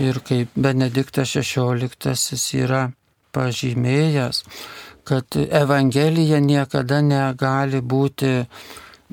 Ir 0.00 0.20
kaip 0.24 0.52
Benediktas 0.56 1.34
XVI 1.36 2.60
yra 2.60 2.84
pažymėjęs, 3.36 4.44
kad 5.04 5.36
Evangelija 5.36 6.40
niekada 6.40 7.00
negali 7.04 7.80
būti 7.80 8.30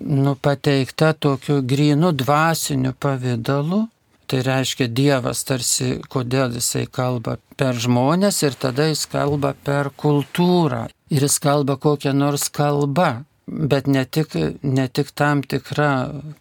nu, 0.05 0.35
pateikta 0.35 1.13
tokiu 1.13 1.61
grinu 1.61 2.11
dvasiniu 2.11 2.93
pavydalu. 2.99 3.81
Tai 4.27 4.41
reiškia 4.43 4.89
Dievas 4.91 5.45
tarsi, 5.47 6.01
kodėl 6.11 6.57
jisai 6.57 6.83
kalba 6.91 7.37
per 7.55 7.77
žmonės 7.79 8.41
ir 8.43 8.57
tada 8.59 8.89
jis 8.89 9.05
kalba 9.07 9.53
per 9.63 9.87
kultūrą. 9.95 10.81
Ir 11.07 11.23
jis 11.23 11.37
kalba 11.39 11.77
kokią 11.79 12.11
nors 12.11 12.49
kalbą, 12.51 13.23
bet 13.47 13.87
ne 13.87 14.03
tik, 14.03 14.35
ne 14.63 14.87
tik 14.91 15.13
tam 15.15 15.43
tikra 15.47 15.91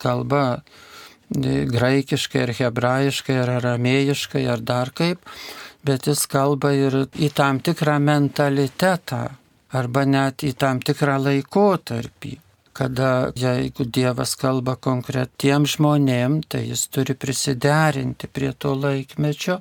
kalba 0.02 0.42
e, 0.56 1.62
graikiškai 1.70 2.42
ar 2.48 2.52
hebrajiškai 2.58 3.36
ar 3.44 3.52
aramėjiškai 3.60 4.42
ar 4.50 4.64
dar 4.72 4.90
kaip, 4.90 5.22
bet 5.86 6.10
jis 6.10 6.26
kalba 6.26 6.74
ir 6.74 7.04
į 7.14 7.30
tam 7.38 7.62
tikrą 7.62 8.00
mentalitetą 8.02 9.22
arba 9.78 10.04
net 10.10 10.42
į 10.42 10.56
tam 10.58 10.82
tikrą 10.82 11.20
laikotarpį 11.22 12.34
kada 12.76 13.10
jeigu 13.36 13.86
Dievas 13.98 14.36
kalba 14.40 14.76
konkretiem 14.76 15.66
žmonėm, 15.72 16.40
tai 16.48 16.66
jis 16.68 16.86
turi 16.92 17.16
prisiderinti 17.16 18.28
prie 18.28 18.52
to 18.52 18.74
laikmečio. 18.76 19.60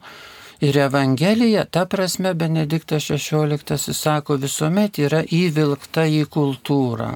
Ir 0.63 0.77
Evangelija, 0.85 1.65
ta 1.65 1.83
prasme, 1.91 2.33
Benediktas 2.33 3.09
XVI 3.11 3.93
sako, 4.03 4.39
visuomet 4.39 4.99
yra 5.03 5.23
įvilkta 5.23 6.07
į 6.07 6.23
kultūrą, 6.31 7.11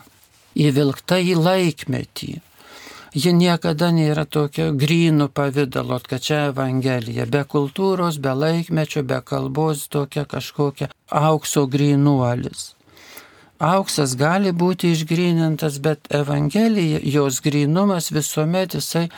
įvilkta 0.67 1.19
į 1.23 1.39
laikmetį 1.39 2.33
ji 3.13 3.33
niekada 3.33 3.89
nėra 3.93 4.25
tokio 4.25 4.69
grynų 4.77 5.29
pavydalo, 5.33 5.99
kad 6.05 6.21
čia 6.25 6.41
Evangelija, 6.49 7.25
be 7.25 7.43
kultūros, 7.43 8.19
be 8.21 8.33
laikmečio, 8.33 9.03
be 9.03 9.21
kalbos, 9.25 9.87
tokia 9.89 10.25
kažkokia 10.25 10.89
aukso 11.09 11.65
grynuolis. 11.67 12.73
Auksas 13.59 14.15
gali 14.15 14.53
būti 14.55 14.93
išgrynintas, 14.95 15.79
bet 15.83 16.07
Evangelija, 16.15 17.01
jos 17.03 17.41
grynumas 17.43 18.07
visuomet 18.15 18.77
jisai 18.77 19.09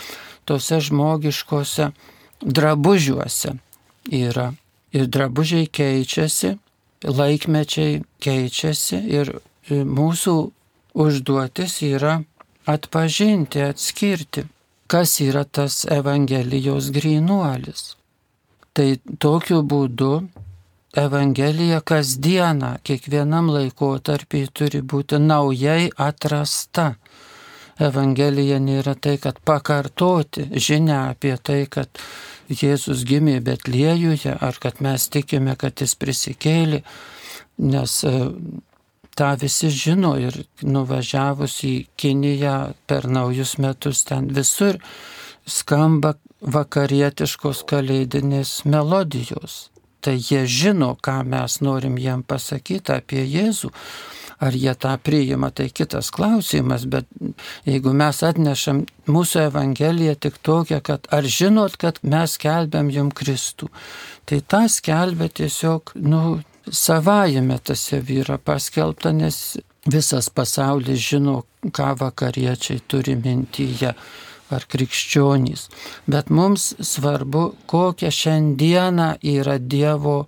tose 0.46 0.80
žmogiškose 0.82 1.92
drabužiuose 2.42 3.54
yra. 4.10 4.54
Ir 4.92 5.06
drabužiai 5.08 5.70
keičiasi, 5.72 6.56
laikmečiai 7.06 8.02
keičiasi 8.20 8.98
ir 9.14 9.32
mūsų 9.70 10.36
užduotis 10.94 11.78
yra 11.86 12.18
atpažinti, 12.66 13.62
atskirti, 13.62 14.46
kas 14.92 15.20
yra 15.22 15.46
tas 15.46 15.86
Evangelijos 15.86 16.90
grynuolis. 16.92 17.96
Tai 18.74 18.96
tokiu 19.20 19.62
būdu 19.64 20.14
Evangelija 20.92 21.80
kasdieną, 21.82 22.74
kiekvienam 22.84 23.48
laikotarpiai 23.48 24.50
turi 24.52 24.82
būti 24.84 25.22
naujai 25.24 25.88
atrasta. 25.96 26.96
Evangelija 27.80 28.58
nėra 28.60 28.98
tai, 29.00 29.16
kad 29.18 29.40
pakartoti 29.48 30.50
žinę 30.52 30.98
apie 31.14 31.38
tai, 31.40 31.64
kad 31.72 32.04
Jėzus 32.52 33.06
gimė 33.08 33.40
Betliejuje, 33.40 34.36
ar 34.36 34.60
kad 34.60 34.84
mes 34.84 35.08
tikime, 35.08 35.56
kad 35.56 35.80
jis 35.80 35.96
prisikėlė, 35.96 36.84
nes 37.72 37.96
tą 39.16 39.32
visi 39.40 39.72
žino 39.72 40.18
ir 40.20 40.44
nuvažiavus 40.62 41.62
į 41.72 41.76
Kiniją 41.96 42.58
per 42.84 43.08
naujus 43.08 43.56
metus 43.64 44.04
ten 44.12 44.28
visur 44.36 44.76
skamba 45.48 46.18
vakarietiškos 46.42 47.64
kalėdinės 47.70 48.66
melodijos. 48.66 49.71
Tai 50.02 50.16
jie 50.18 50.46
žino, 50.50 50.96
ką 50.98 51.22
mes 51.30 51.60
norim 51.62 52.00
jiem 52.02 52.24
pasakyti 52.24 52.96
apie 52.96 53.26
Jėzų. 53.26 53.72
Ar 54.42 54.56
jie 54.58 54.74
tą 54.74 54.96
priima, 54.98 55.52
tai 55.54 55.68
kitas 55.70 56.10
klausimas, 56.10 56.88
bet 56.90 57.06
jeigu 57.70 57.92
mes 57.94 58.24
atnešam 58.26 58.80
mūsų 59.06 59.44
Evangeliją 59.52 60.16
tik 60.18 60.40
tokią, 60.42 60.80
kad 60.82 61.06
ar 61.14 61.28
žinot, 61.30 61.76
kad 61.78 62.00
mes 62.02 62.40
kelbiam 62.42 62.90
jum 62.90 63.12
Kristų, 63.14 63.70
tai 64.26 64.40
tą 64.42 64.64
skelbia 64.66 65.30
tiesiog, 65.30 65.94
nu, 66.02 66.40
savajame 66.66 67.60
tas 67.62 67.86
yra 67.94 68.40
paskelbta, 68.42 69.14
nes 69.14 69.60
visas 69.86 70.30
pasaulis 70.34 70.98
žino, 70.98 71.44
ką 71.70 71.94
vakariečiai 72.02 72.82
turi 72.90 73.14
mintyje 73.22 73.94
ar 74.52 74.66
krikščionys. 74.72 75.68
Bet 76.06 76.30
mums 76.30 76.74
svarbu, 76.80 77.44
kokia 77.66 78.12
šiandiena 78.12 79.16
yra 79.22 79.58
Dievo 79.60 80.26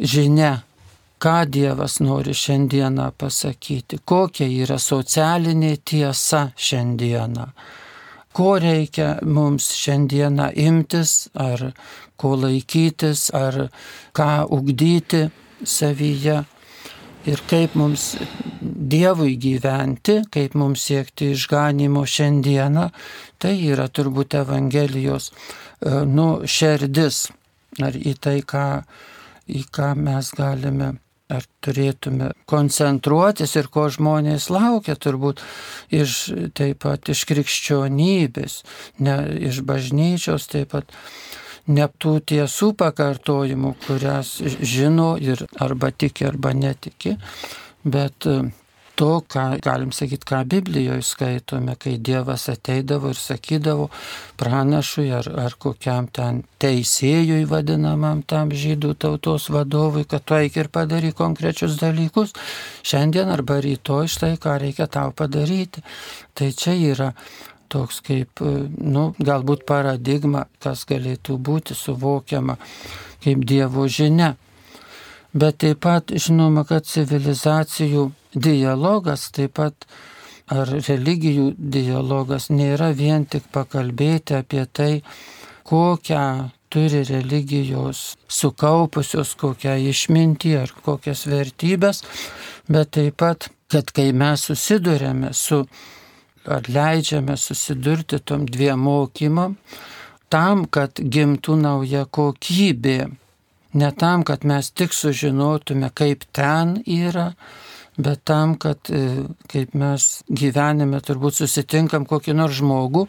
žinia, 0.00 0.62
ką 1.22 1.36
Dievas 1.48 2.00
nori 2.04 2.34
šiandieną 2.36 3.10
pasakyti, 3.18 4.00
kokia 4.04 4.48
yra 4.64 4.78
socialinė 4.78 5.76
tiesa 5.84 6.50
šiandieną, 6.56 7.46
ko 8.34 8.50
reikia 8.60 9.14
mums 9.22 9.70
šiandieną 9.78 10.50
imtis, 10.66 11.28
ar 11.34 11.70
ko 12.20 12.34
laikytis, 12.42 13.30
ar 13.34 13.68
ką 14.16 14.32
ugdyti 14.50 15.28
savyje? 15.64 16.42
Ir 17.24 17.40
kaip 17.48 17.72
mums 17.80 18.18
Dievui 18.84 19.36
gyventi, 19.40 20.20
kaip 20.32 20.56
mums 20.60 20.84
siekti 20.88 21.32
išganimo 21.34 22.04
šiandieną, 22.04 22.88
tai 23.40 23.54
yra 23.72 23.88
turbūt 23.88 24.36
Evangelijos 24.42 25.30
e, 25.30 26.02
nu, 26.08 26.28
šerdis. 26.44 27.28
Ar 27.82 27.96
į 27.98 28.14
tai, 28.22 28.36
ką, 28.46 28.66
į 29.50 29.64
ką 29.74 29.94
mes 29.98 30.30
galime 30.36 30.94
ar 31.32 31.46
turėtume 31.64 32.30
koncentruotis 32.50 33.54
ir 33.56 33.68
ko 33.72 33.86
žmonės 33.92 34.50
laukia 34.52 34.96
turbūt 35.00 35.40
iš, 35.94 36.18
taip 36.56 36.82
pat 36.84 37.08
iš 37.12 37.24
krikščionybės, 37.30 38.58
ne 39.00 39.16
iš 39.48 39.62
bažnyčios 39.66 40.50
taip 40.52 40.74
pat 40.74 40.92
ne 41.66 41.86
tų 41.88 42.18
tiesų 42.28 42.74
pakartojimų, 42.80 43.72
kurias 43.86 44.36
žino 44.60 45.14
ir 45.20 45.46
arba 45.60 45.90
tiki, 45.90 46.26
arba 46.28 46.52
netiki, 46.52 47.16
bet 47.84 48.28
e, 48.28 48.42
to, 48.94 49.22
ką 49.28 49.44
galim 49.62 49.92
sakyti, 49.92 50.26
ką 50.28 50.42
Biblijoje 50.48 51.02
skaitome, 51.02 51.76
kai 51.80 51.96
Dievas 51.98 52.48
ateidavo 52.52 53.10
ir 53.12 53.18
sakydavo 53.18 53.88
pranašui 54.40 55.08
ar, 55.14 55.28
ar 55.46 55.56
kokiam 55.58 56.06
ten 56.06 56.42
teisėjui 56.62 57.44
vadinamam 57.50 58.22
tam 58.22 58.52
žydų 58.54 58.94
tautos 59.04 59.48
vadovui, 59.54 60.04
kad 60.08 60.24
tu 60.24 60.38
eik 60.38 60.58
ir 60.60 60.70
padaryk 60.74 61.18
konkrečius 61.18 61.78
dalykus, 61.80 62.34
šiandien 62.86 63.32
arba 63.34 63.58
rytoj 63.64 64.10
štai 64.14 64.36
ką 64.38 64.58
reikia 64.62 64.86
tau 64.86 65.10
padaryti. 65.16 65.82
Tai 66.34 66.52
čia 66.52 66.76
yra 66.92 67.12
toks 67.74 68.00
kaip, 68.06 68.42
nu, 68.78 69.08
galbūt 69.18 69.64
paradigma, 69.66 70.46
kas 70.62 70.84
galėtų 70.86 71.38
būti 71.42 71.74
suvokiama 71.74 72.58
kaip 73.24 73.46
Dievo 73.48 73.88
žinia. 73.88 74.34
Bet 75.34 75.58
taip 75.64 75.80
pat 75.82 76.12
žinoma, 76.14 76.62
kad 76.68 76.86
civilizacijų 76.86 78.12
dialogas, 78.34 79.30
taip 79.34 79.56
pat 79.58 79.86
ar 80.52 80.68
religijų 80.68 81.54
dialogas 81.56 82.50
nėra 82.50 82.92
vien 82.92 83.24
tik 83.24 83.48
pakalbėti 83.52 84.36
apie 84.38 84.66
tai, 84.66 84.92
kokią 85.64 86.50
turi 86.68 87.04
religijos 87.06 88.16
sukaupusios, 88.28 89.34
kokią 89.40 89.78
išmintį 89.88 90.54
ar 90.58 90.72
kokias 90.84 91.24
vertybės, 91.30 92.02
bet 92.68 92.96
taip 92.98 93.20
pat, 93.22 93.48
kad 93.70 93.90
kai 93.94 94.10
mes 94.12 94.44
susidurėme 94.50 95.32
su 95.32 95.62
ar 96.44 96.66
leidžiame 96.68 97.36
susidurti 97.40 98.18
tom 98.20 98.44
dviem 98.46 98.82
mokymam, 98.84 99.56
tam, 100.28 100.64
kad 100.66 100.98
gimtų 100.98 101.56
nauja 101.60 102.04
kokybė. 102.04 102.98
Ne 103.74 103.90
tam, 103.98 104.22
kad 104.22 104.44
mes 104.46 104.70
tik 104.70 104.92
sužinotume, 104.94 105.90
kaip 105.94 106.26
ten 106.32 106.76
yra, 106.86 107.32
bet 107.96 108.24
tam, 108.24 108.56
kad 108.58 108.78
e, 108.90 109.24
kaip 109.50 109.74
mes 109.78 110.06
gyvenime 110.26 110.98
turbūt 111.04 111.38
susitinkam 111.38 112.06
kokį 112.10 112.34
nors 112.34 112.58
žmogų, 112.58 113.04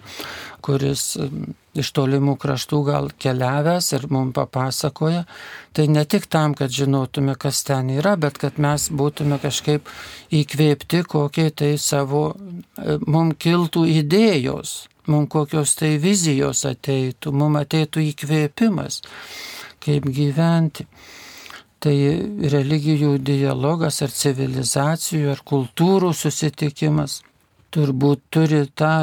kuris 0.66 1.16
e, 1.18 1.30
iš 1.76 1.90
tolimų 1.98 2.36
kraštų 2.42 2.82
gal 2.88 3.10
keliavęs 3.20 3.92
ir 3.98 4.06
mums 4.14 4.36
papasakoja, 4.38 5.26
tai 5.76 5.88
ne 5.92 6.06
tik 6.06 6.30
tam, 6.32 6.54
kad 6.58 6.74
žinotume, 6.74 7.36
kas 7.40 7.64
ten 7.68 7.90
yra, 7.98 8.16
bet 8.20 8.38
kad 8.42 8.62
mes 8.62 8.88
būtume 8.94 9.40
kažkaip 9.42 9.90
įkvėpti, 10.36 11.04
kokie 11.10 11.50
tai 11.50 11.74
savo, 11.82 12.28
e, 12.78 13.00
mums 13.08 13.42
kiltų 13.42 13.88
idėjos, 14.04 14.78
mums 15.10 15.34
kokios 15.34 15.76
tai 15.82 15.96
vizijos 16.02 16.62
ateitų, 16.70 17.34
mums 17.34 17.66
ateitų 17.66 18.06
įkvėpimas, 18.14 19.02
kaip 19.82 20.06
gyventi 20.14 20.86
tai 21.86 21.98
religijų 22.50 23.20
dialogas 23.22 24.02
ar 24.02 24.14
civilizacijų 24.14 25.30
ar 25.36 25.44
kultūrų 25.46 26.10
susitikimas 26.18 27.20
turbūt 27.76 28.24
turi 28.34 28.64
tą 28.74 28.96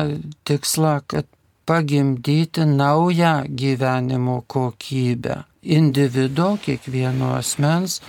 tikslą, 0.49 0.97
kad 1.07 1.29
pagimdyti 1.69 2.67
naują 2.67 3.35
gyvenimo 3.61 4.43
kokybę. 4.47 5.43
Individo, 5.63 6.57
kiekvieno 6.65 7.37
asmens, 7.39 8.01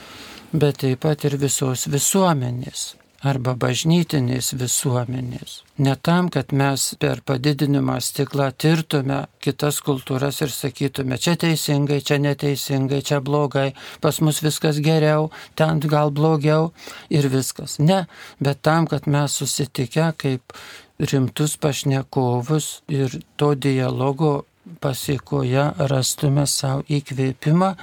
bet 0.54 0.82
taip 0.82 1.06
pat 1.06 1.28
ir 1.30 1.38
visos 1.38 1.86
visuomenės 1.94 2.88
arba 3.24 3.54
bažnytinės 3.56 4.52
visuomenės. 4.60 5.62
Ne 5.80 5.96
tam, 5.96 6.28
kad 6.34 6.52
mes 6.54 6.90
per 7.00 7.22
padidinimą 7.26 7.96
stiklą 8.04 8.50
tirtume 8.60 9.24
kitas 9.44 9.80
kultūras 9.86 10.42
ir 10.44 10.52
sakytume, 10.54 11.18
čia 11.18 11.38
teisingai, 11.40 12.02
čia 12.04 12.20
neteisingai, 12.22 13.02
čia 13.02 13.22
blogai, 13.24 13.72
pas 14.04 14.20
mus 14.22 14.44
viskas 14.44 14.82
geriau, 14.84 15.32
ten 15.56 15.80
gal 15.80 16.12
blogiau 16.12 16.72
ir 17.10 17.30
viskas. 17.32 17.80
Ne, 17.80 18.04
bet 18.44 18.62
tam, 18.62 18.88
kad 18.92 19.08
mes 19.08 19.40
susitikę 19.40 20.12
kaip 20.20 20.58
rimtus 21.00 21.56
pašnekovus 21.58 22.82
ir 22.92 23.22
to 23.40 23.54
dialogo 23.56 24.44
pasiekoje 24.84 25.72
rastume 25.92 26.46
savo 26.48 26.84
įkvėpimą 26.92 27.74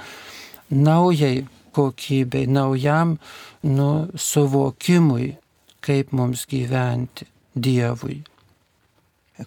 naujai 0.71 1.41
kokybei, 1.73 2.47
naujam 2.47 3.17
nu, 3.63 4.07
suvokimui, 4.15 5.35
kaip 5.81 6.11
mums 6.15 6.45
gyventi 6.49 7.27
Dievui. 7.55 8.21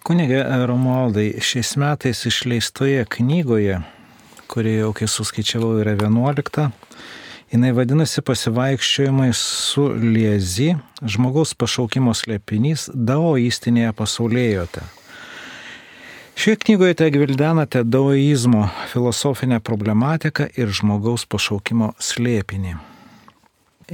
Kunigė 0.05 0.41
Romualdai, 0.67 1.29
šiais 1.39 1.75
metais 1.79 2.25
išleistoje 2.27 3.05
knygoje, 3.15 3.79
kuri 4.51 4.75
jau, 4.81 4.91
kai 4.97 5.07
suskaičiavau, 5.09 5.77
yra 5.81 5.95
11, 5.95 6.67
jinai 7.53 7.71
vadinasi 7.77 8.23
pasivaikščiojimai 8.25 9.31
su 9.39 9.87
liezi, 9.95 10.73
žmogaus 11.01 11.55
pašaukimo 11.57 12.13
slėpinys 12.17 12.89
daoistinėje 12.93 13.95
pasaulėjote. 13.95 14.83
Šioje 16.35 16.55
knygoje 16.55 16.93
te 16.93 17.09
gvildenate 17.09 17.83
daoizmo 17.83 18.67
filosofinę 18.91 19.59
problematiką 19.59 20.49
ir 20.59 20.67
žmogaus 20.67 21.23
pašaukimo 21.31 21.93
slėpinį. 21.99 22.75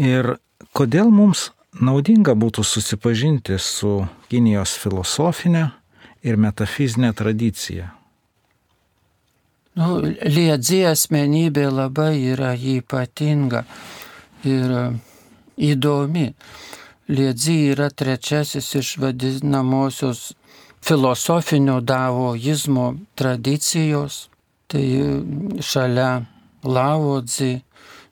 Ir 0.01 0.35
kodėl 0.73 1.11
mums 1.13 1.51
naudinga 1.77 2.33
būtų 2.33 2.65
susipažinti 2.65 3.59
su 3.61 4.07
Kinijos 4.31 4.73
filosofinė 4.81 5.67
ir 6.25 6.41
metafizinė 6.41 7.13
tradicija? 7.13 7.91
Nu, 9.77 10.01
Liedzi 10.03 10.81
asmenybė 10.89 11.69
labai 11.71 12.15
yra 12.33 12.55
ypatinga 12.57 13.63
ir 14.43 14.73
įdomi. 15.61 16.31
Liedzi 17.11 17.55
yra 17.71 17.89
trečiasis 17.93 18.73
iš 18.81 18.97
vadinamosios 18.99 20.31
filosofinio 20.85 21.79
davoizmo 21.81 22.95
tradicijos, 23.15 24.29
tai 24.67 24.85
šalia 25.61 26.21
Lavodzi, 26.63 27.61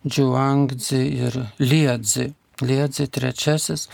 Džiuangdzi 0.07 1.01
ir 1.25 1.39
Liedzi. 1.59 2.33
Liedzi 2.61 3.07
trečiasis. 3.07 3.89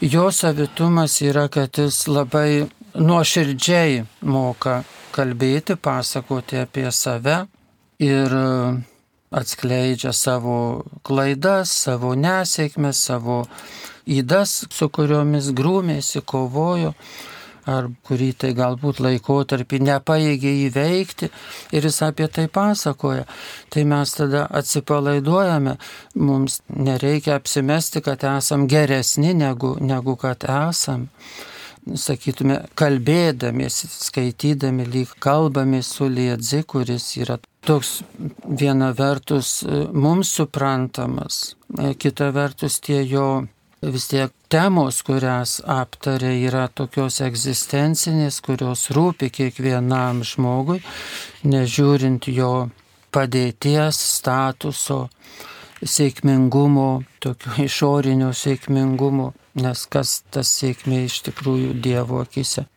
Jo 0.00 0.30
savitumas 0.32 1.20
yra, 1.22 1.48
kad 1.48 1.78
jis 1.78 2.06
labai 2.06 2.66
nuoširdžiai 2.94 4.02
moka 4.22 4.82
kalbėti, 5.14 5.76
pasakoti 5.76 6.58
apie 6.62 6.90
save 6.90 7.44
ir 8.02 8.34
atskleidžia 9.32 10.12
savo 10.12 10.56
klaidas, 11.06 11.72
savo 11.84 12.14
nesėkmes, 12.18 12.98
savo 13.08 13.44
įdas, 14.06 14.64
su 14.70 14.88
kuriomis 14.90 15.52
grūmėsi, 15.56 16.22
kovojo 16.26 16.92
ar 17.68 17.88
kurį 18.06 18.32
tai 18.42 18.52
galbūt 18.58 19.00
laikotarpį 19.04 19.80
nepaėgė 19.86 20.52
įveikti 20.66 21.28
ir 21.76 21.86
jis 21.86 22.00
apie 22.06 22.26
tai 22.32 22.48
pasakoja, 22.52 23.26
tai 23.70 23.84
mes 23.88 24.16
tada 24.16 24.46
atsipalaiduojame, 24.50 25.76
mums 26.14 26.60
nereikia 26.68 27.36
apsimesti, 27.38 28.02
kad 28.02 28.24
esam 28.26 28.66
geresni 28.70 29.34
negu, 29.34 29.76
negu 29.80 30.16
kad 30.16 30.46
esam. 30.48 31.08
Sakytume, 31.82 32.60
kalbėdamiesi, 32.78 33.88
skaitydami, 33.90 34.84
lyg 34.86 35.16
kalbamės 35.18 35.88
su 35.96 36.06
Liedzi, 36.06 36.60
kuris 36.62 37.08
yra 37.18 37.40
toks 37.66 38.04
viena 38.46 38.92
vertus 38.94 39.64
mums 39.90 40.30
suprantamas, 40.38 41.56
kita 41.98 42.30
vertus 42.36 42.78
tie 42.86 43.00
jo 43.02 43.26
vis 43.82 44.06
tiek 44.10 44.30
temos, 44.52 45.00
kurias 45.02 45.56
aptarė, 45.66 46.32
yra 46.46 46.68
tokios 46.70 47.18
egzistencinės, 47.24 48.38
kurios 48.44 48.86
rūpi 48.94 49.30
kiekvienam 49.34 50.22
žmogui, 50.26 50.78
nežiūrint 51.42 52.28
jo 52.30 52.70
padėties, 53.12 53.98
statuso, 54.18 55.08
sėkmingumo, 55.82 57.02
tokio 57.20 57.56
išorinio 57.66 58.30
sėkmingumo, 58.36 59.32
nes 59.58 59.86
kas 59.90 60.20
tas 60.30 60.52
sėkmė 60.60 61.04
iš 61.08 61.18
tikrųjų 61.28 61.74
Dievo 61.82 62.22
akise. 62.22 62.68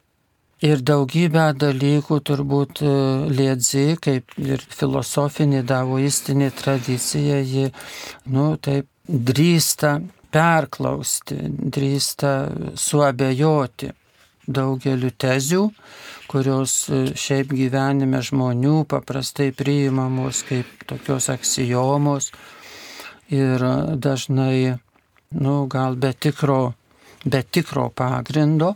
Ir 0.66 0.80
daugybę 0.82 1.50
dalykų 1.60 2.18
turbūt 2.26 2.80
e, 2.82 2.92
liedzi, 3.30 3.98
kaip 4.02 4.32
ir 4.40 4.64
filosofinė 4.72 5.62
davoistinė 5.68 6.48
tradicija, 6.56 7.42
ji, 7.44 7.68
nu, 8.32 8.54
taip 8.58 8.88
drįsta 9.06 10.00
perklausti, 10.32 11.38
drįsta 11.50 12.32
suabejoti 12.80 13.92
daugeliu 14.48 15.10
tezių, 15.10 15.64
kurios 16.30 16.76
e, 16.90 17.02
šiaip 17.18 17.54
gyvenime 17.56 18.22
žmonių 18.26 18.84
paprastai 18.90 19.52
priimamos 19.56 20.44
kaip 20.48 20.86
tokios 20.90 21.30
aksijomos 21.34 22.32
ir 23.34 23.64
dažnai, 23.98 24.78
nu, 25.34 25.56
gal 25.72 25.98
be 25.98 26.14
tikro, 26.14 26.76
be 27.26 27.42
tikro 27.42 27.90
pagrindo, 27.90 28.76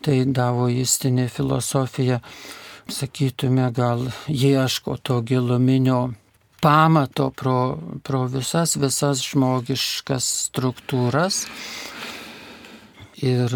tai 0.00 0.22
davoistinė 0.24 1.28
filosofija, 1.28 2.20
sakytume, 2.90 3.68
gal 3.76 4.08
ieško 4.32 4.96
to 5.04 5.20
giluminio 5.22 6.00
pamato 6.60 7.30
pro, 7.30 7.78
pro 8.02 8.24
visas, 8.30 8.76
visas 8.76 9.22
žmogiškas 9.24 10.26
struktūras. 10.50 11.44
Ir 13.20 13.52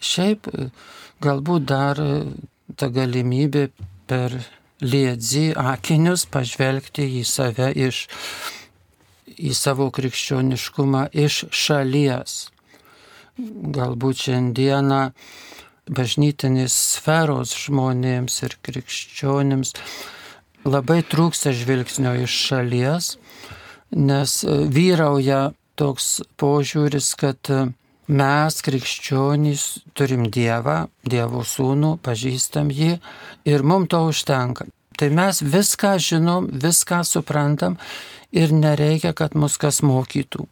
šiaip 0.00 0.48
galbūt 1.22 1.66
dar 1.70 2.00
ta 2.76 2.88
galimybė 2.90 3.68
per 4.10 4.34
liedzi 4.80 5.50
akinius 5.56 6.24
pažvelgti 6.30 7.04
į 7.20 7.24
save 7.28 7.70
iš, 7.76 8.06
į 9.36 9.52
savo 9.54 9.90
krikščioniškumą 9.94 11.10
iš 11.26 11.44
šalies. 11.50 12.38
Galbūt 13.76 14.26
šiandieną 14.26 15.02
bažnytinės 15.90 16.74
sferos 16.94 17.54
žmonėms 17.64 18.42
ir 18.46 18.56
krikščionims 18.66 19.74
labai 20.64 21.00
trūksta 21.06 21.52
žvilgsnio 21.56 22.14
iš 22.24 22.36
šalies, 22.48 23.14
nes 23.96 24.40
e, 24.44 24.56
vyrauja 24.70 25.50
toks 25.80 26.20
požiūris, 26.40 27.14
kad 27.20 27.50
e, 27.50 27.62
mes, 28.10 28.60
krikščionys, 28.66 29.64
turim 29.96 30.28
Dievą, 30.32 30.84
Dievo 31.06 31.44
sūnų, 31.46 31.96
pažįstam 32.04 32.70
jį 32.74 32.98
ir 33.48 33.66
mums 33.66 33.90
to 33.92 34.04
užtenka. 34.10 34.68
Tai 35.00 35.08
mes 35.16 35.40
viską 35.40 35.96
žinom, 36.02 36.50
viską 36.60 37.02
suprantam 37.08 37.78
ir 38.36 38.52
nereikia, 38.52 39.14
kad 39.16 39.34
mus 39.34 39.56
kas 39.56 39.80
mokytų. 39.80 40.44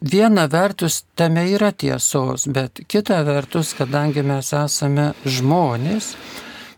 Viena 0.00 0.46
vertus 0.48 1.02
tame 1.12 1.42
yra 1.52 1.74
tiesos, 1.76 2.46
bet 2.48 2.80
kita 2.88 3.18
vertus, 3.26 3.74
kadangi 3.76 4.24
mes 4.24 4.48
esame 4.56 5.10
žmonės, 5.28 6.14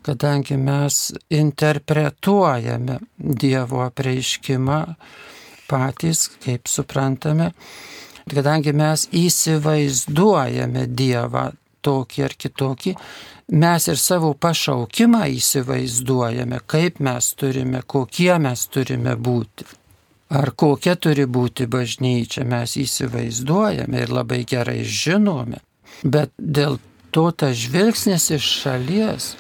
kadangi 0.03 0.57
mes 0.57 1.12
interpretuojame 1.31 2.99
Dievo 3.19 3.83
apreiškimą 3.87 4.81
patys, 5.71 6.29
kaip 6.45 6.69
suprantame, 6.69 7.53
kadangi 8.29 8.75
mes 8.77 9.07
įsivaizduojame 9.17 10.87
Dievą 10.93 11.51
tokį 11.83 12.25
ar 12.27 12.35
kitokį, 12.38 12.95
mes 13.62 13.88
ir 13.91 13.99
savo 13.99 14.33
pašaukimą 14.38 15.25
įsivaizduojame, 15.37 16.61
kaip 16.67 17.01
mes 17.01 17.33
turime, 17.38 17.83
kokie 17.87 18.35
mes 18.38 18.67
turime 18.73 19.17
būti. 19.17 19.67
Ar 20.33 20.55
kokia 20.57 20.95
turi 20.97 21.27
būti 21.29 21.67
bažnyčia, 21.69 22.47
mes 22.49 22.79
įsivaizduojame 22.81 24.07
ir 24.07 24.15
labai 24.15 24.43
gerai 24.49 24.81
žinome. 24.85 25.61
Bet 26.03 26.33
dėl 26.38 26.79
to 27.12 27.27
tas 27.37 27.59
žvilgsnis 27.67 28.31
iš 28.38 28.47
šalies 28.62 29.35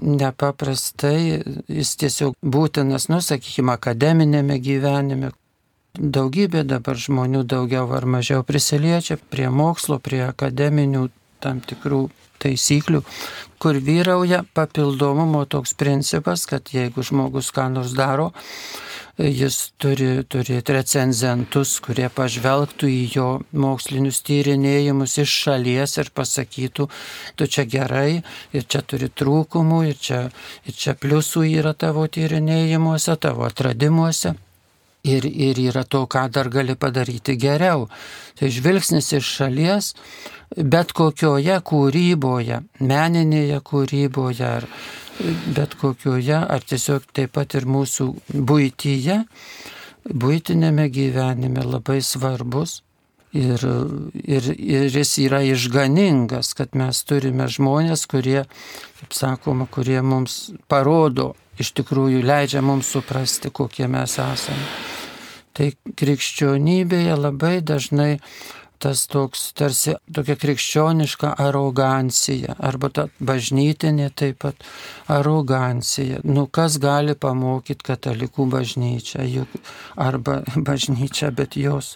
nepaprastai, 0.00 1.42
jis 1.68 1.94
tiesiog 2.00 2.36
būtinas, 2.42 3.08
nu, 3.12 3.20
sakykime, 3.24 3.76
akademinėme 3.76 4.58
gyvenime. 4.62 5.32
Daugybė 5.92 6.62
dabar 6.64 6.96
žmonių 6.96 7.42
daugiau 7.44 7.90
ar 7.92 8.06
mažiau 8.08 8.44
prisiliečia 8.48 9.18
prie 9.30 9.50
mokslo, 9.52 9.98
prie 10.00 10.22
akademinių 10.24 11.10
tam 11.42 11.60
tikrų 11.60 12.06
taisyklių, 12.42 13.02
kur 13.62 13.78
vyrauja 13.78 14.42
papildomumo 14.56 15.44
toks 15.46 15.76
principas, 15.78 16.46
kad 16.50 16.72
jeigu 16.74 17.04
žmogus 17.06 17.52
ką 17.54 17.68
nors 17.74 17.94
daro, 17.98 18.32
jis 19.18 19.58
turi 19.80 20.24
turėti 20.24 20.74
recenzentus, 20.74 21.76
kurie 21.84 22.08
pažvelgtų 22.12 22.88
į 22.88 23.00
jo 23.14 23.26
mokslinius 23.52 24.22
tyrinėjimus 24.26 25.18
iš 25.22 25.34
šalies 25.46 25.98
ir 26.00 26.12
pasakytų, 26.16 26.88
tu 27.36 27.46
čia 27.46 27.66
gerai 27.68 28.22
ir 28.56 28.64
čia 28.64 28.82
turi 28.82 29.10
trūkumų 29.12 29.82
ir 29.90 30.00
čia, 30.00 30.22
ir 30.66 30.78
čia 30.84 30.96
pliusų 30.98 31.44
yra 31.52 31.76
tavo 31.76 32.06
tyrinėjimuose, 32.08 33.18
tavo 33.20 33.46
atradimuose. 33.50 34.34
Ir, 35.02 35.24
ir 35.26 35.58
yra 35.58 35.82
to, 35.82 36.04
ką 36.06 36.28
dar 36.30 36.46
gali 36.46 36.76
padaryti 36.78 37.34
geriau. 37.34 37.88
Tai 38.38 38.50
žvilgsnis 38.54 39.08
iš 39.18 39.30
šalies, 39.38 39.88
bet 40.54 40.92
kokioje 40.94 41.56
kūryboje, 41.66 42.60
meninėje 42.78 43.58
kūryboje 43.66 44.46
ar, 44.46 44.68
bet 45.56 45.74
kokioje, 45.80 46.38
ar 46.38 46.62
tiesiog 46.62 47.10
taip 47.18 47.34
pat 47.34 47.58
ir 47.58 47.66
mūsų 47.66 48.08
būtyje, 48.30 49.18
būtinėme 50.06 50.86
gyvenime 50.94 51.66
labai 51.66 51.98
svarbus. 52.02 52.82
Ir, 53.32 53.62
ir, 54.28 54.48
ir 54.60 54.90
jis 54.92 55.14
yra 55.24 55.38
išganingas, 55.48 56.52
kad 56.52 56.76
mes 56.76 57.00
turime 57.08 57.46
žmonės, 57.48 58.04
kurie, 58.04 58.42
kaip 59.00 59.16
sakoma, 59.16 59.64
kurie 59.72 60.02
mums 60.04 60.50
parodo, 60.68 61.30
iš 61.56 61.72
tikrųjų 61.80 62.20
leidžia 62.28 62.60
mums 62.60 62.92
suprasti, 62.92 63.48
kokie 63.48 63.88
mes 63.88 64.20
esame. 64.20 64.91
Tai 65.56 65.68
krikščionybėje 66.00 67.16
labai 67.18 67.60
dažnai 67.60 68.12
tas 68.82 69.04
toks 69.06 69.52
tarsi 69.54 69.94
tokia 70.14 70.34
krikščioniška 70.42 71.36
arogancija, 71.44 72.56
arba 72.58 72.90
ta 72.90 73.04
bažnytinė 73.22 74.08
taip 74.18 74.40
pat 74.42 74.64
arogancija. 75.12 76.22
Nu, 76.26 76.48
kas 76.50 76.80
gali 76.82 77.14
pamokyti 77.14 77.86
katalikų 77.92 78.48
bažnyčią, 78.56 79.26
juk 79.36 79.58
arba 79.94 80.40
bažnyčią, 80.68 81.30
bet 81.38 81.58
jos 81.60 81.94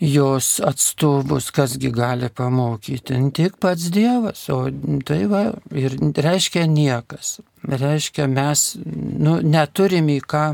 jos 0.00 0.60
atstovus, 0.60 1.48
kasgi 1.56 1.88
gali 1.92 2.28
pamokyti, 2.28 3.16
tik 3.32 3.56
pats 3.60 3.88
Dievas, 3.92 4.42
o 4.52 4.66
tai 5.08 5.22
va, 5.30 5.46
ir 5.72 5.96
reiškia 5.96 6.66
niekas. 6.68 7.38
Reiškia, 7.66 8.28
mes 8.28 8.74
nu, 8.84 9.38
neturim 9.40 10.10
į 10.12 10.20
ką 10.28 10.44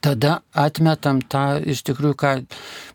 tada 0.00 0.38
atmetam 0.52 1.20
tą 1.22 1.58
iš 1.62 1.82
tikrųjų, 1.88 2.18
ką 2.18 2.32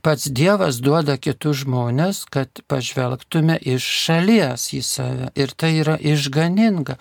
pats 0.06 0.30
Dievas 0.32 0.80
duoda 0.84 1.18
kitus 1.18 1.64
žmonės, 1.64 2.24
kad 2.32 2.64
pažvelgtume 2.72 3.58
iš 3.76 3.88
šalies 4.06 4.70
į 4.78 4.82
save. 4.88 5.30
Ir 5.36 5.54
tai 5.58 5.76
yra 5.82 5.98
išganinga. 6.00 6.98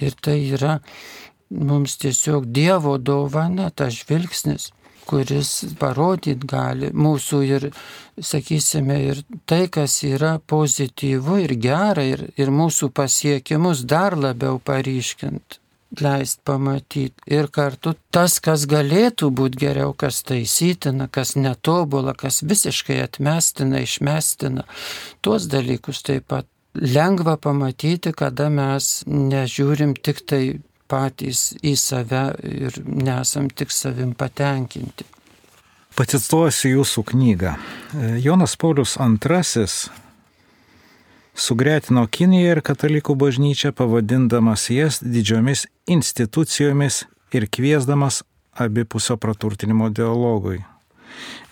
Ir 0.00 0.16
tai 0.20 0.38
yra 0.56 0.80
mums 1.50 1.96
tiesiog 2.00 2.50
Dievo 2.50 2.98
dovana, 2.98 3.70
tas 3.70 4.02
žvilgsnis 4.02 4.70
kuris 5.10 5.50
parodyt 5.80 6.44
gali 6.46 6.90
mūsų 6.94 7.40
ir, 7.46 7.66
sakysime, 8.14 8.98
ir 9.10 9.22
tai, 9.50 9.64
kas 9.72 10.00
yra 10.06 10.36
pozityvu 10.52 11.40
ir 11.46 11.56
gera, 11.64 12.04
ir, 12.06 12.28
ir 12.38 12.52
mūsų 12.54 12.92
pasiekimus 12.94 13.82
dar 13.90 14.18
labiau 14.18 14.60
paryškint 14.62 15.59
leist 15.98 16.40
pamatyti. 16.44 17.18
Ir 17.26 17.50
kartu 17.52 17.94
tas, 18.14 18.38
kas 18.42 18.66
galėtų 18.70 19.30
būti 19.34 19.64
geriau, 19.64 19.92
kas 19.96 20.22
taisytina, 20.26 21.08
kas 21.10 21.34
netobula, 21.36 22.14
kas 22.14 22.42
visiškai 22.46 23.00
atmestina, 23.02 23.82
išmestina, 23.82 24.66
tuos 25.24 25.48
dalykus 25.50 26.04
taip 26.06 26.28
pat 26.30 26.46
lengva 26.74 27.36
pamatyti, 27.36 28.12
kada 28.14 28.48
mes 28.52 29.00
nežiūrim 29.06 29.96
tik 29.98 30.22
tai 30.26 30.44
patys 30.90 31.50
į 31.62 31.74
save 31.78 32.24
ir 32.46 32.82
nesam 32.86 33.50
tik 33.50 33.74
savim 33.74 34.14
patenkinti. 34.18 35.06
Pacituosiu 35.98 36.76
jūsų 36.78 37.02
knygą. 37.10 37.56
Jonas 38.22 38.54
Paulius 38.56 38.96
II 38.96 39.66
sugretino 41.34 42.06
Kiniją 42.06 42.56
ir 42.56 42.62
katalikų 42.66 43.16
bažnyčią, 43.20 43.72
pavadindamas 43.76 44.68
jas 44.70 45.00
didžiomis 45.04 45.66
institucijomis 45.86 47.04
ir 47.32 47.46
kviesdamas 47.50 48.22
abipusio 48.54 49.16
praturtinimo 49.16 49.90
dialogui. 49.90 50.60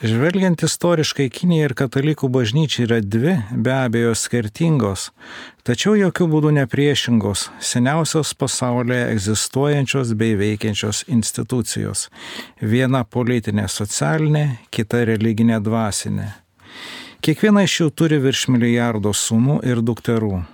Žvelgiant 0.02 0.62
istoriškai, 0.62 1.26
Kinija 1.34 1.66
ir 1.66 1.74
katalikų 1.78 2.28
bažnyčia 2.30 2.84
yra 2.86 3.00
dvi, 3.02 3.34
be 3.50 3.72
abejo, 3.74 4.12
skirtingos, 4.14 5.08
tačiau 5.66 5.96
jokių 5.98 6.28
būdų 6.30 6.52
nepriešingos, 6.60 7.48
seniausios 7.58 8.30
pasaulyje 8.38 9.08
egzistuojančios 9.16 10.14
bei 10.18 10.38
veikiančios 10.38 11.02
institucijos. 11.10 12.06
Viena 12.62 13.02
politinė 13.02 13.66
socialinė, 13.66 14.44
kita 14.70 15.02
religinė 15.10 15.58
dvasinė. 15.66 16.30
Kiekviena 17.18 17.64
iš 17.66 17.72
jų 17.80 17.88
turi 17.98 18.20
virš 18.22 18.44
milijardo 18.54 19.10
sūnų 19.10 19.58
ir 19.66 19.82
dukterų. 19.82 20.44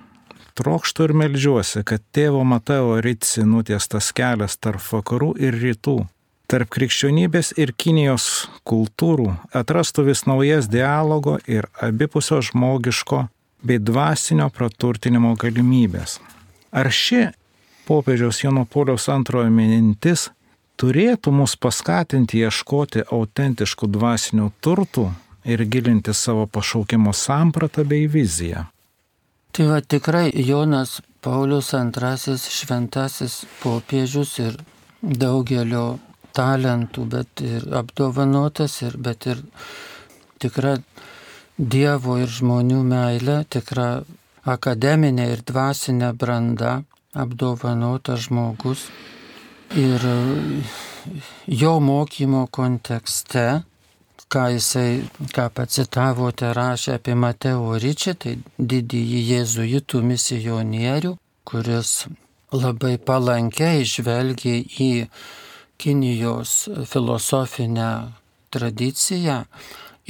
Trokštų 0.57 1.09
ir 1.09 1.13
melžiuosi, 1.21 1.83
kad 1.85 2.03
tėvo 2.15 2.41
Mateo 2.47 3.01
Ritsi 3.05 3.45
nutiestas 3.45 4.13
kelias 4.17 4.57
tarp 4.57 4.81
vakarų 4.87 5.35
ir 5.45 5.59
rytų, 5.61 5.97
tarp 6.49 6.71
krikščionybės 6.73 7.53
ir 7.61 7.75
Kinijos 7.77 8.47
kultūrų 8.65 9.35
atrastų 9.53 10.07
vis 10.09 10.25
naujas 10.31 10.71
dialogo 10.73 11.37
ir 11.51 11.69
abipusio 11.85 12.41
žmogiško 12.49 13.27
bei 13.61 13.83
dvasinio 13.83 14.49
praturtinimo 14.55 15.35
galimybės. 15.41 16.17
Ar 16.73 16.89
ši 16.89 17.27
popiežiaus 17.85 18.41
Jono 18.41 18.65
Poliaus 18.65 19.11
antrojo 19.13 19.51
mintis 19.53 20.31
turėtų 20.81 21.35
mus 21.35 21.59
paskatinti 21.61 22.41
ieškoti 22.41 23.05
autentiškų 23.13 23.91
dvasinių 23.99 24.49
turtų 24.65 25.11
ir 25.45 25.65
gilinti 25.65 26.15
savo 26.15 26.47
pašaukimo 26.47 27.13
sampratą 27.13 27.85
bei 27.85 28.09
viziją. 28.09 28.65
Tai 29.53 29.67
va 29.71 29.81
tikrai 29.81 30.33
Jonas 30.35 31.01
Paulius 31.23 31.73
II 31.73 32.39
šventasis 32.59 33.45
popiežius 33.63 34.39
ir 34.43 34.57
daugelio 35.01 35.99
talentų, 36.35 37.05
bet 37.09 37.41
ir 37.45 37.69
apdovanotas, 37.79 38.81
ir, 38.83 38.97
bet 38.99 39.27
ir 39.31 39.45
tikra 40.43 40.79
Dievo 41.55 42.17
ir 42.19 42.27
žmonių 42.35 42.81
meilė, 42.83 43.37
tikra 43.47 44.03
akademinė 44.43 45.29
ir 45.37 45.43
dvasinė 45.47 46.09
branda, 46.19 46.81
apdovanotas 47.15 48.25
žmogus. 48.27 48.89
Ir 49.79 50.03
jo 51.47 51.77
mokymo 51.79 52.49
kontekste 52.51 53.63
ką 54.35 54.49
jisai, 54.51 55.05
ką 55.31 55.47
pacitavote, 55.55 56.49
rašė 56.59 56.97
apie 56.99 57.15
Mateo 57.15 57.77
Ryčią, 57.79 58.17
tai 58.19 58.33
didįjį 58.59 59.21
jėzuitų 59.29 60.01
misionierių, 60.11 61.13
kuris 61.47 61.93
labai 62.51 62.97
palankiai 62.99 63.87
žvelgia 63.87 64.57
į 64.87 64.91
Kinijos 65.79 66.57
filosofinę 66.91 67.89
tradiciją 68.55 69.39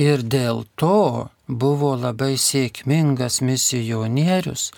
ir 0.01 0.25
dėl 0.37 0.65
to 0.81 1.29
buvo 1.49 1.93
labai 2.01 2.35
sėkmingas 2.41 3.43
misionierius, 3.45 4.71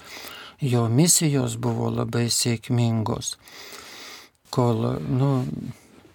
jo 0.59 0.87
misijos 0.91 1.59
buvo 1.63 1.91
labai 1.95 2.27
sėkmingos, 2.35 3.37
kol, 4.51 4.87
nu, 5.07 5.33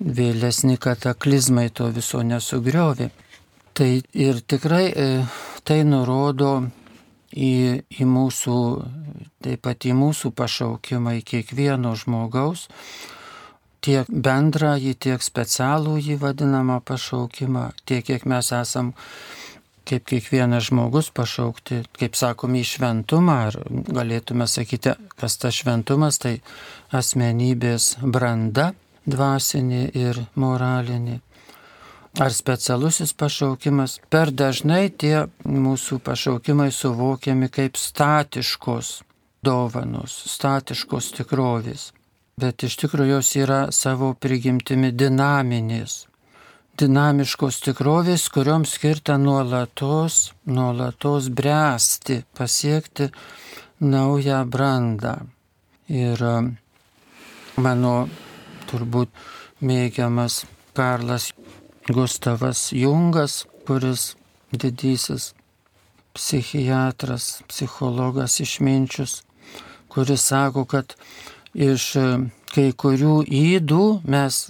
vėlesni 0.02 0.78
kataklizmai 0.82 1.70
to 1.70 1.90
viso 1.94 2.22
nesugriovė. 2.26 3.12
Tai 3.78 3.90
ir 4.18 4.42
tikrai 4.42 4.86
e, 4.90 5.08
tai 5.64 5.82
nurodo 5.88 6.52
į, 7.32 7.54
į 8.02 8.08
mūsų, 8.10 8.58
taip 9.46 9.64
pat 9.64 9.88
į 9.88 9.96
mūsų 9.96 10.34
pašaukimą, 10.36 11.16
į 11.22 11.26
kiekvieno 11.34 11.96
žmogaus 11.96 12.68
tiek 13.82 14.10
bendrąjį, 14.10 14.94
tiek 15.02 15.24
specialų 15.26 15.96
jį 15.98 16.20
vadinamą 16.22 16.82
pašaukimą, 16.86 17.72
tiek 17.90 18.06
kiek 18.06 18.28
mes 18.30 18.52
esam 18.54 18.92
kaip 19.90 20.06
kiekvienas 20.06 20.68
žmogus 20.70 21.10
pašaukti, 21.10 21.82
kaip 21.98 22.16
sakom, 22.16 22.54
į 22.56 22.62
šventumą, 22.70 23.38
ar 23.50 23.58
galėtume 23.90 24.46
sakyti, 24.48 24.94
kas 25.18 25.40
tas 25.42 25.58
šventumas, 25.58 26.22
tai 26.22 26.38
asmenybės 26.94 27.96
branda 28.04 28.72
dvasinė 29.06 29.84
ir 29.98 30.20
moralinė. 30.36 31.20
Ar 32.20 32.34
specialusis 32.36 33.14
pašaukimas, 33.16 34.00
per 34.12 34.34
dažnai 34.36 34.90
tie 34.92 35.30
mūsų 35.48 36.02
pašaukimai 36.04 36.68
suvokiami 36.76 37.48
kaip 37.48 37.80
statiškos 37.80 39.00
dovanos, 39.42 40.18
statiškos 40.36 41.14
tikrovės 41.22 41.92
bet 42.42 42.66
iš 42.66 42.78
tikrųjų 42.82 43.18
jos 43.18 43.36
yra 43.40 43.60
savo 43.76 44.14
prigimtimi 44.18 44.92
dinaminės. 44.96 46.06
Dinamiškos 46.80 47.60
tikrovės, 47.66 48.26
kurioms 48.34 48.78
skirta 48.78 49.18
nuolatos, 49.22 50.32
nuolatos 50.48 51.28
bręsti, 51.30 52.22
pasiekti 52.38 53.12
naują 53.84 54.42
brandą. 54.50 55.18
Ir 55.92 56.24
um, 56.24 56.54
mano 57.60 58.08
turbūt 58.72 59.12
mėgiamas 59.62 60.46
Karlas 60.78 61.32
Gustavas 61.92 62.70
Jungas, 62.72 63.46
kuris 63.68 64.16
didysis 64.52 65.32
psichiatras, 66.14 67.42
psichologas 67.48 68.40
išminčius, 68.40 69.22
kuris 69.92 70.26
sako, 70.32 70.66
kad 70.66 70.96
iš 71.54 71.96
e, 71.96 72.08
kai 72.52 72.72
kurių 72.84 73.22
įdų 73.28 73.84
mes 74.12 74.42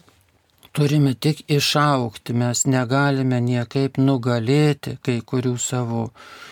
turime 0.71 1.13
tik 1.13 1.43
išaukti, 1.51 2.33
mes 2.33 2.65
negalime 2.65 3.41
niekaip 3.43 3.99
nugalėti 4.01 4.97
kai 5.05 5.19
kurių 5.21 5.57
savo 5.59 6.07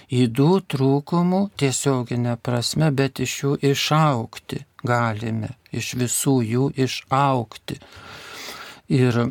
įdų 0.10 0.52
trūkumų 0.74 1.42
tiesioginė 1.60 2.36
prasme, 2.44 2.92
bet 2.92 3.22
iš 3.26 3.38
jų 3.44 3.56
išaukti 3.72 4.64
galime, 4.84 5.56
iš 5.76 5.94
visų 6.00 6.40
jų 6.46 6.72
išaukti. 6.86 7.80
Ir 8.90 9.22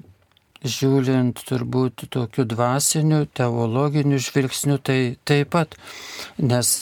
žiūrint 0.64 1.38
turbūt 1.46 2.08
tokiu 2.10 2.44
dvasiniu, 2.48 3.24
teologiniu 3.34 4.18
žvilgsniu, 4.22 4.78
tai 4.82 5.16
taip 5.28 5.52
pat, 5.54 5.76
nes 6.38 6.72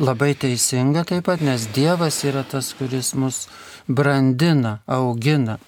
labai 0.00 0.32
teisinga 0.34 1.04
taip 1.08 1.26
pat, 1.28 1.44
nes 1.44 1.68
Dievas 1.74 2.22
yra 2.24 2.44
tas, 2.48 2.72
kuris 2.78 3.12
mus 3.14 3.46
brandina, 3.88 4.80
augina. 4.86 5.58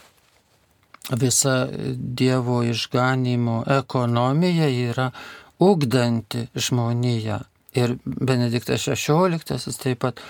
Visa 1.19 1.67
Dievo 1.93 2.63
išganimo 2.63 3.65
ekonomija 3.69 4.69
yra 4.71 5.11
ugdanti 5.59 6.47
žmoniją. 6.55 7.41
Ir 7.75 7.97
Benediktas 8.05 8.87
XVI 8.87 9.77
taip 9.83 10.03
pat 10.05 10.21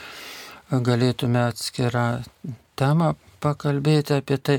galėtume 0.71 1.43
atskirą 1.51 2.23
temą 2.83 3.15
pakalbėti 3.43 4.17
apie 4.19 4.39
tai, 4.39 4.59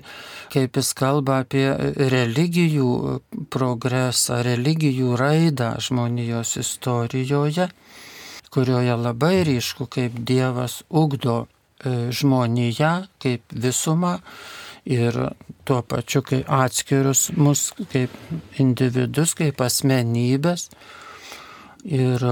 kaip 0.54 0.80
jis 0.80 0.92
kalba 0.98 1.42
apie 1.44 1.66
religijų 2.14 3.20
progresą, 3.54 4.42
religijų 4.46 5.16
raidą 5.20 5.74
žmonijos 5.84 6.58
istorijoje, 6.62 7.70
kurioje 8.54 8.98
labai 9.00 9.38
ryšku, 9.48 9.88
kaip 9.92 10.20
Dievas 10.28 10.82
ugdo 10.90 11.44
e, 11.44 12.12
žmoniją 12.14 12.94
kaip 13.24 13.56
visumą 13.66 14.18
ir 14.86 15.18
tuo 15.66 15.80
pačiu 15.82 16.22
kaip 16.28 16.52
atskirus 16.52 17.30
mus 17.40 17.72
kaip 17.94 18.12
individus, 18.60 19.34
kaip 19.40 19.64
asmenybės. 19.64 20.68
Ir 21.84 22.24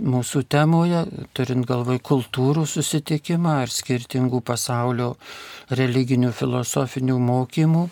mūsų 0.00 0.44
temoje, 0.50 1.04
turint 1.36 1.66
galvai 1.68 1.98
kultūrų 2.02 2.66
susitikimą 2.68 3.60
ar 3.64 3.72
skirtingų 3.72 4.40
pasaulio 4.46 5.14
religinių 5.70 6.32
filosofinių 6.36 7.18
mokymų, 7.20 7.84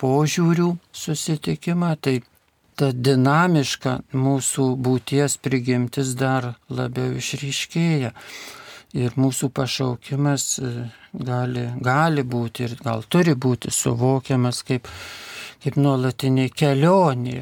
požiūrių 0.00 0.68
susitikimą, 0.92 1.94
tai 2.00 2.20
ta 2.78 2.90
dinamiška 2.92 4.00
mūsų 4.14 4.68
būties 4.82 5.38
prigimtis 5.42 6.14
dar 6.18 6.54
labiau 6.68 7.14
išryškėja. 7.20 8.12
Ir 8.94 9.16
mūsų 9.18 9.48
pašaukimas 9.50 10.44
e, 10.62 10.68
gali, 11.18 11.64
gali 11.82 12.22
būti 12.22 12.68
ir 12.68 12.76
gal 12.78 13.02
turi 13.10 13.34
būti 13.34 13.72
suvokiamas 13.74 14.62
kaip, 14.62 14.86
kaip 15.64 15.78
nuolatinė 15.80 16.46
kelionė 16.54 17.40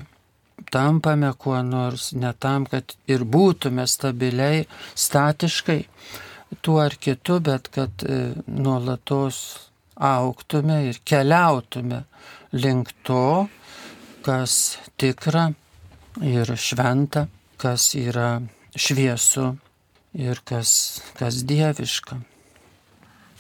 tampame 0.73 1.33
kuo 1.39 1.61
nors, 1.63 2.13
ne 2.17 2.33
tam, 2.39 2.67
kad 2.67 2.97
ir 3.11 3.25
būtume 3.29 3.85
stabiliai, 3.89 4.65
statiškai 4.95 5.81
tuo 6.61 6.81
ar 6.83 6.97
kitu, 7.01 7.39
bet 7.41 7.69
kad 7.73 8.05
e, 8.05 8.23
nuolatos 8.47 9.43
auktume 9.97 10.83
ir 10.89 11.01
keliautume 11.05 12.03
link 12.53 12.93
to, 13.07 13.49
kas 14.25 14.79
tikra 15.01 15.51
ir 16.21 16.53
šventa, 16.57 17.27
kas 17.61 17.93
yra 17.99 18.43
šviesu 18.77 19.53
ir 20.13 20.43
kas, 20.45 21.01
kas 21.19 21.43
dieviška. 21.49 22.21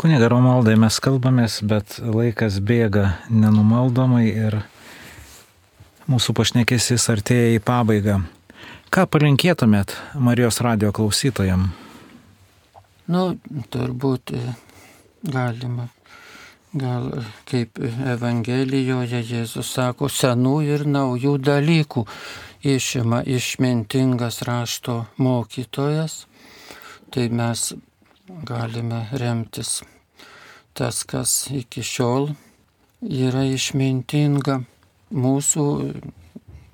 Kuniga 0.00 0.26
Romaldai 0.32 0.74
mes 0.80 0.96
kalbamės, 1.04 1.60
bet 1.68 1.98
laikas 2.00 2.56
bėga 2.64 3.18
nenumaldomai 3.30 4.24
ir 4.30 4.62
Mūsų 6.12 6.34
pašnekėsis 6.36 7.06
artėja 7.08 7.54
į 7.56 7.60
pabaigą. 7.64 8.18
Ką 8.92 9.06
palinkėtumėt 9.08 9.94
Marijos 10.20 10.58
radio 10.60 10.90
klausytojam? 10.92 11.70
Nu, 13.08 13.22
turbūt 13.72 14.34
e, 14.36 14.40
galima. 15.24 15.86
Gal 16.76 17.06
kaip 17.48 17.80
Evangelijoje 17.80 19.22
Jėzus 19.24 19.70
sako, 19.78 20.10
senų 20.12 20.52
ir 20.66 20.84
naujų 20.84 21.32
dalykų 21.46 22.04
išima 22.74 23.22
išmintingas 23.24 24.42
rašto 24.48 24.98
mokytojas, 25.16 26.26
tai 27.08 27.30
mes 27.32 27.70
galime 28.50 29.06
remtis 29.22 29.78
tas, 30.76 31.06
kas 31.08 31.46
iki 31.56 31.80
šiol 31.80 32.34
yra 33.00 33.46
išmintinga 33.48 34.60
mūsų 35.12 35.66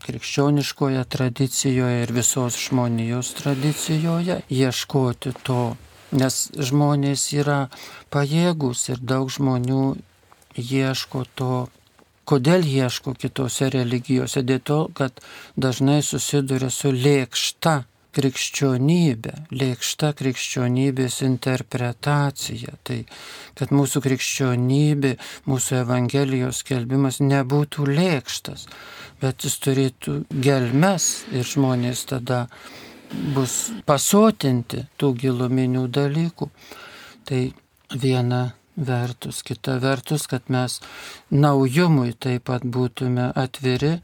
krikščioniškoje 0.07 1.05
tradicijoje 1.11 2.03
ir 2.05 2.13
visos 2.15 2.57
žmonijos 2.63 3.33
tradicijoje 3.41 4.41
ieškoti 4.49 5.35
to, 5.43 5.77
nes 6.13 6.37
žmonės 6.71 7.27
yra 7.37 7.59
pajėgus 8.15 8.87
ir 8.93 9.03
daug 9.03 9.29
žmonių 9.33 9.97
ieško 10.57 11.25
to. 11.35 11.67
Kodėl 12.29 12.65
ieško 12.69 13.15
kitose 13.17 13.71
religijose? 13.73 14.43
Dėl 14.45 14.61
to, 14.61 14.81
kad 14.93 15.21
dažnai 15.57 16.03
susiduria 16.05 16.69
su 16.71 16.93
lėkšta 16.93 17.83
krikščionybė, 18.19 19.35
lėkšta 19.55 20.13
krikščionybės 20.19 21.21
interpretacija. 21.27 22.75
Tai, 22.87 22.99
kad 23.59 23.73
mūsų 23.75 24.03
krikščionybė, 24.09 25.15
mūsų 25.49 25.79
Evangelijos 25.85 26.65
skelbimas 26.65 27.21
nebūtų 27.23 27.87
lėkštas, 27.93 28.67
bet 29.23 29.47
jis 29.47 29.59
turėtų 29.63 30.19
gelmes 30.35 31.09
ir 31.31 31.47
žmonės 31.47 32.05
tada 32.11 32.47
bus 33.35 33.71
pasotinti 33.89 34.85
tų 34.99 35.15
giluminių 35.23 35.87
dalykų. 35.95 36.51
Tai 37.29 37.43
viena 37.95 38.43
vertus, 38.79 39.43
kita 39.43 39.79
vertus, 39.83 40.27
kad 40.31 40.49
mes 40.53 40.79
naujumui 41.31 42.15
taip 42.15 42.47
pat 42.49 42.65
būtume 42.65 43.31
atviri, 43.37 43.99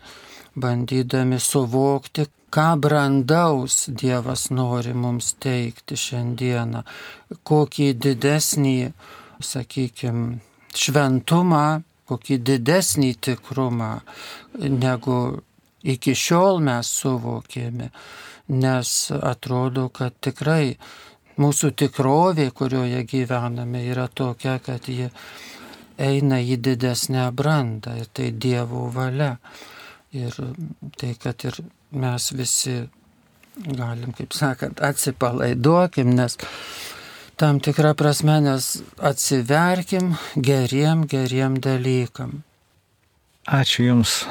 bandydami 0.58 1.38
suvokti, 1.40 2.26
ką 2.54 2.68
brandaus 2.80 3.88
Dievas 3.88 4.48
nori 4.54 4.94
mums 4.94 5.32
teikti 5.42 5.98
šiandieną, 5.98 6.84
kokį 7.50 7.88
didesnį, 8.04 8.76
sakykime, 9.42 10.38
šventumą, 10.74 11.64
kokį 12.08 12.38
didesnį 12.50 13.10
tikrumą, 13.26 13.90
negu 14.60 15.18
iki 15.82 16.14
šiol 16.14 16.62
mes 16.64 16.90
suvokėme, 17.00 17.90
nes 18.54 18.94
atrodo, 19.18 19.88
kad 19.88 20.16
tikrai 20.22 20.76
mūsų 21.40 21.72
tikrovė, 21.80 22.50
kurioje 22.54 23.02
gyvename, 23.10 23.82
yra 23.90 24.06
tokia, 24.08 24.58
kad 24.62 24.88
ji 24.88 25.08
eina 25.98 26.40
į 26.42 26.58
didesnę 26.62 27.30
brandą. 27.34 27.96
Ir 27.98 28.10
tai 28.12 28.30
Dievo 28.30 28.88
valia. 28.94 29.34
Ir 30.14 30.34
tai, 30.98 31.14
kad 31.18 31.42
ir 31.48 31.58
mes 31.94 32.30
visi 32.34 32.82
galim, 33.56 34.12
kaip 34.16 34.34
sakant, 34.34 34.82
atsipalaiduokim, 34.82 36.10
nes 36.14 36.36
tam 37.38 37.60
tikrą 37.62 37.94
prasme, 37.98 38.40
nes 38.42 38.70
atsiverkim 38.98 40.14
geriem, 40.36 41.06
geriem 41.10 41.58
dalykam. 41.62 42.42
Ačiū 43.44 43.84
Jums, 43.84 44.22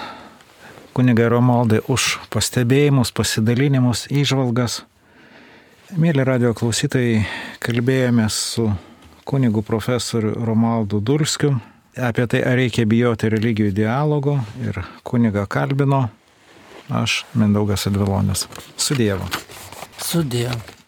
kunigai 0.98 1.30
Romaldai, 1.30 1.84
už 1.88 2.18
pastebėjimus, 2.34 3.14
pasidalinimus, 3.14 4.08
įžvalgas. 4.10 4.82
Mėly 5.94 6.26
radio 6.26 6.56
klausytojai, 6.58 7.22
kalbėjome 7.62 8.26
su 8.34 8.72
kunigu 9.30 9.62
profesoriu 9.62 10.34
Romaldu 10.46 11.00
Dulskiu 11.00 11.54
apie 11.94 12.26
tai, 12.26 12.42
ar 12.42 12.58
reikia 12.58 12.88
bijoti 12.90 13.30
religijų 13.30 13.72
dialogo 13.78 14.40
ir 14.66 14.82
kuniga 15.06 15.46
kalbino 15.46 16.08
aš 16.94 17.26
Mindaugas 17.34 17.88
Advilonis. 17.88 18.48
Su 18.78 18.96
Dievu. 18.96 19.26
Su 19.98 20.24
Dievu. 20.24 20.83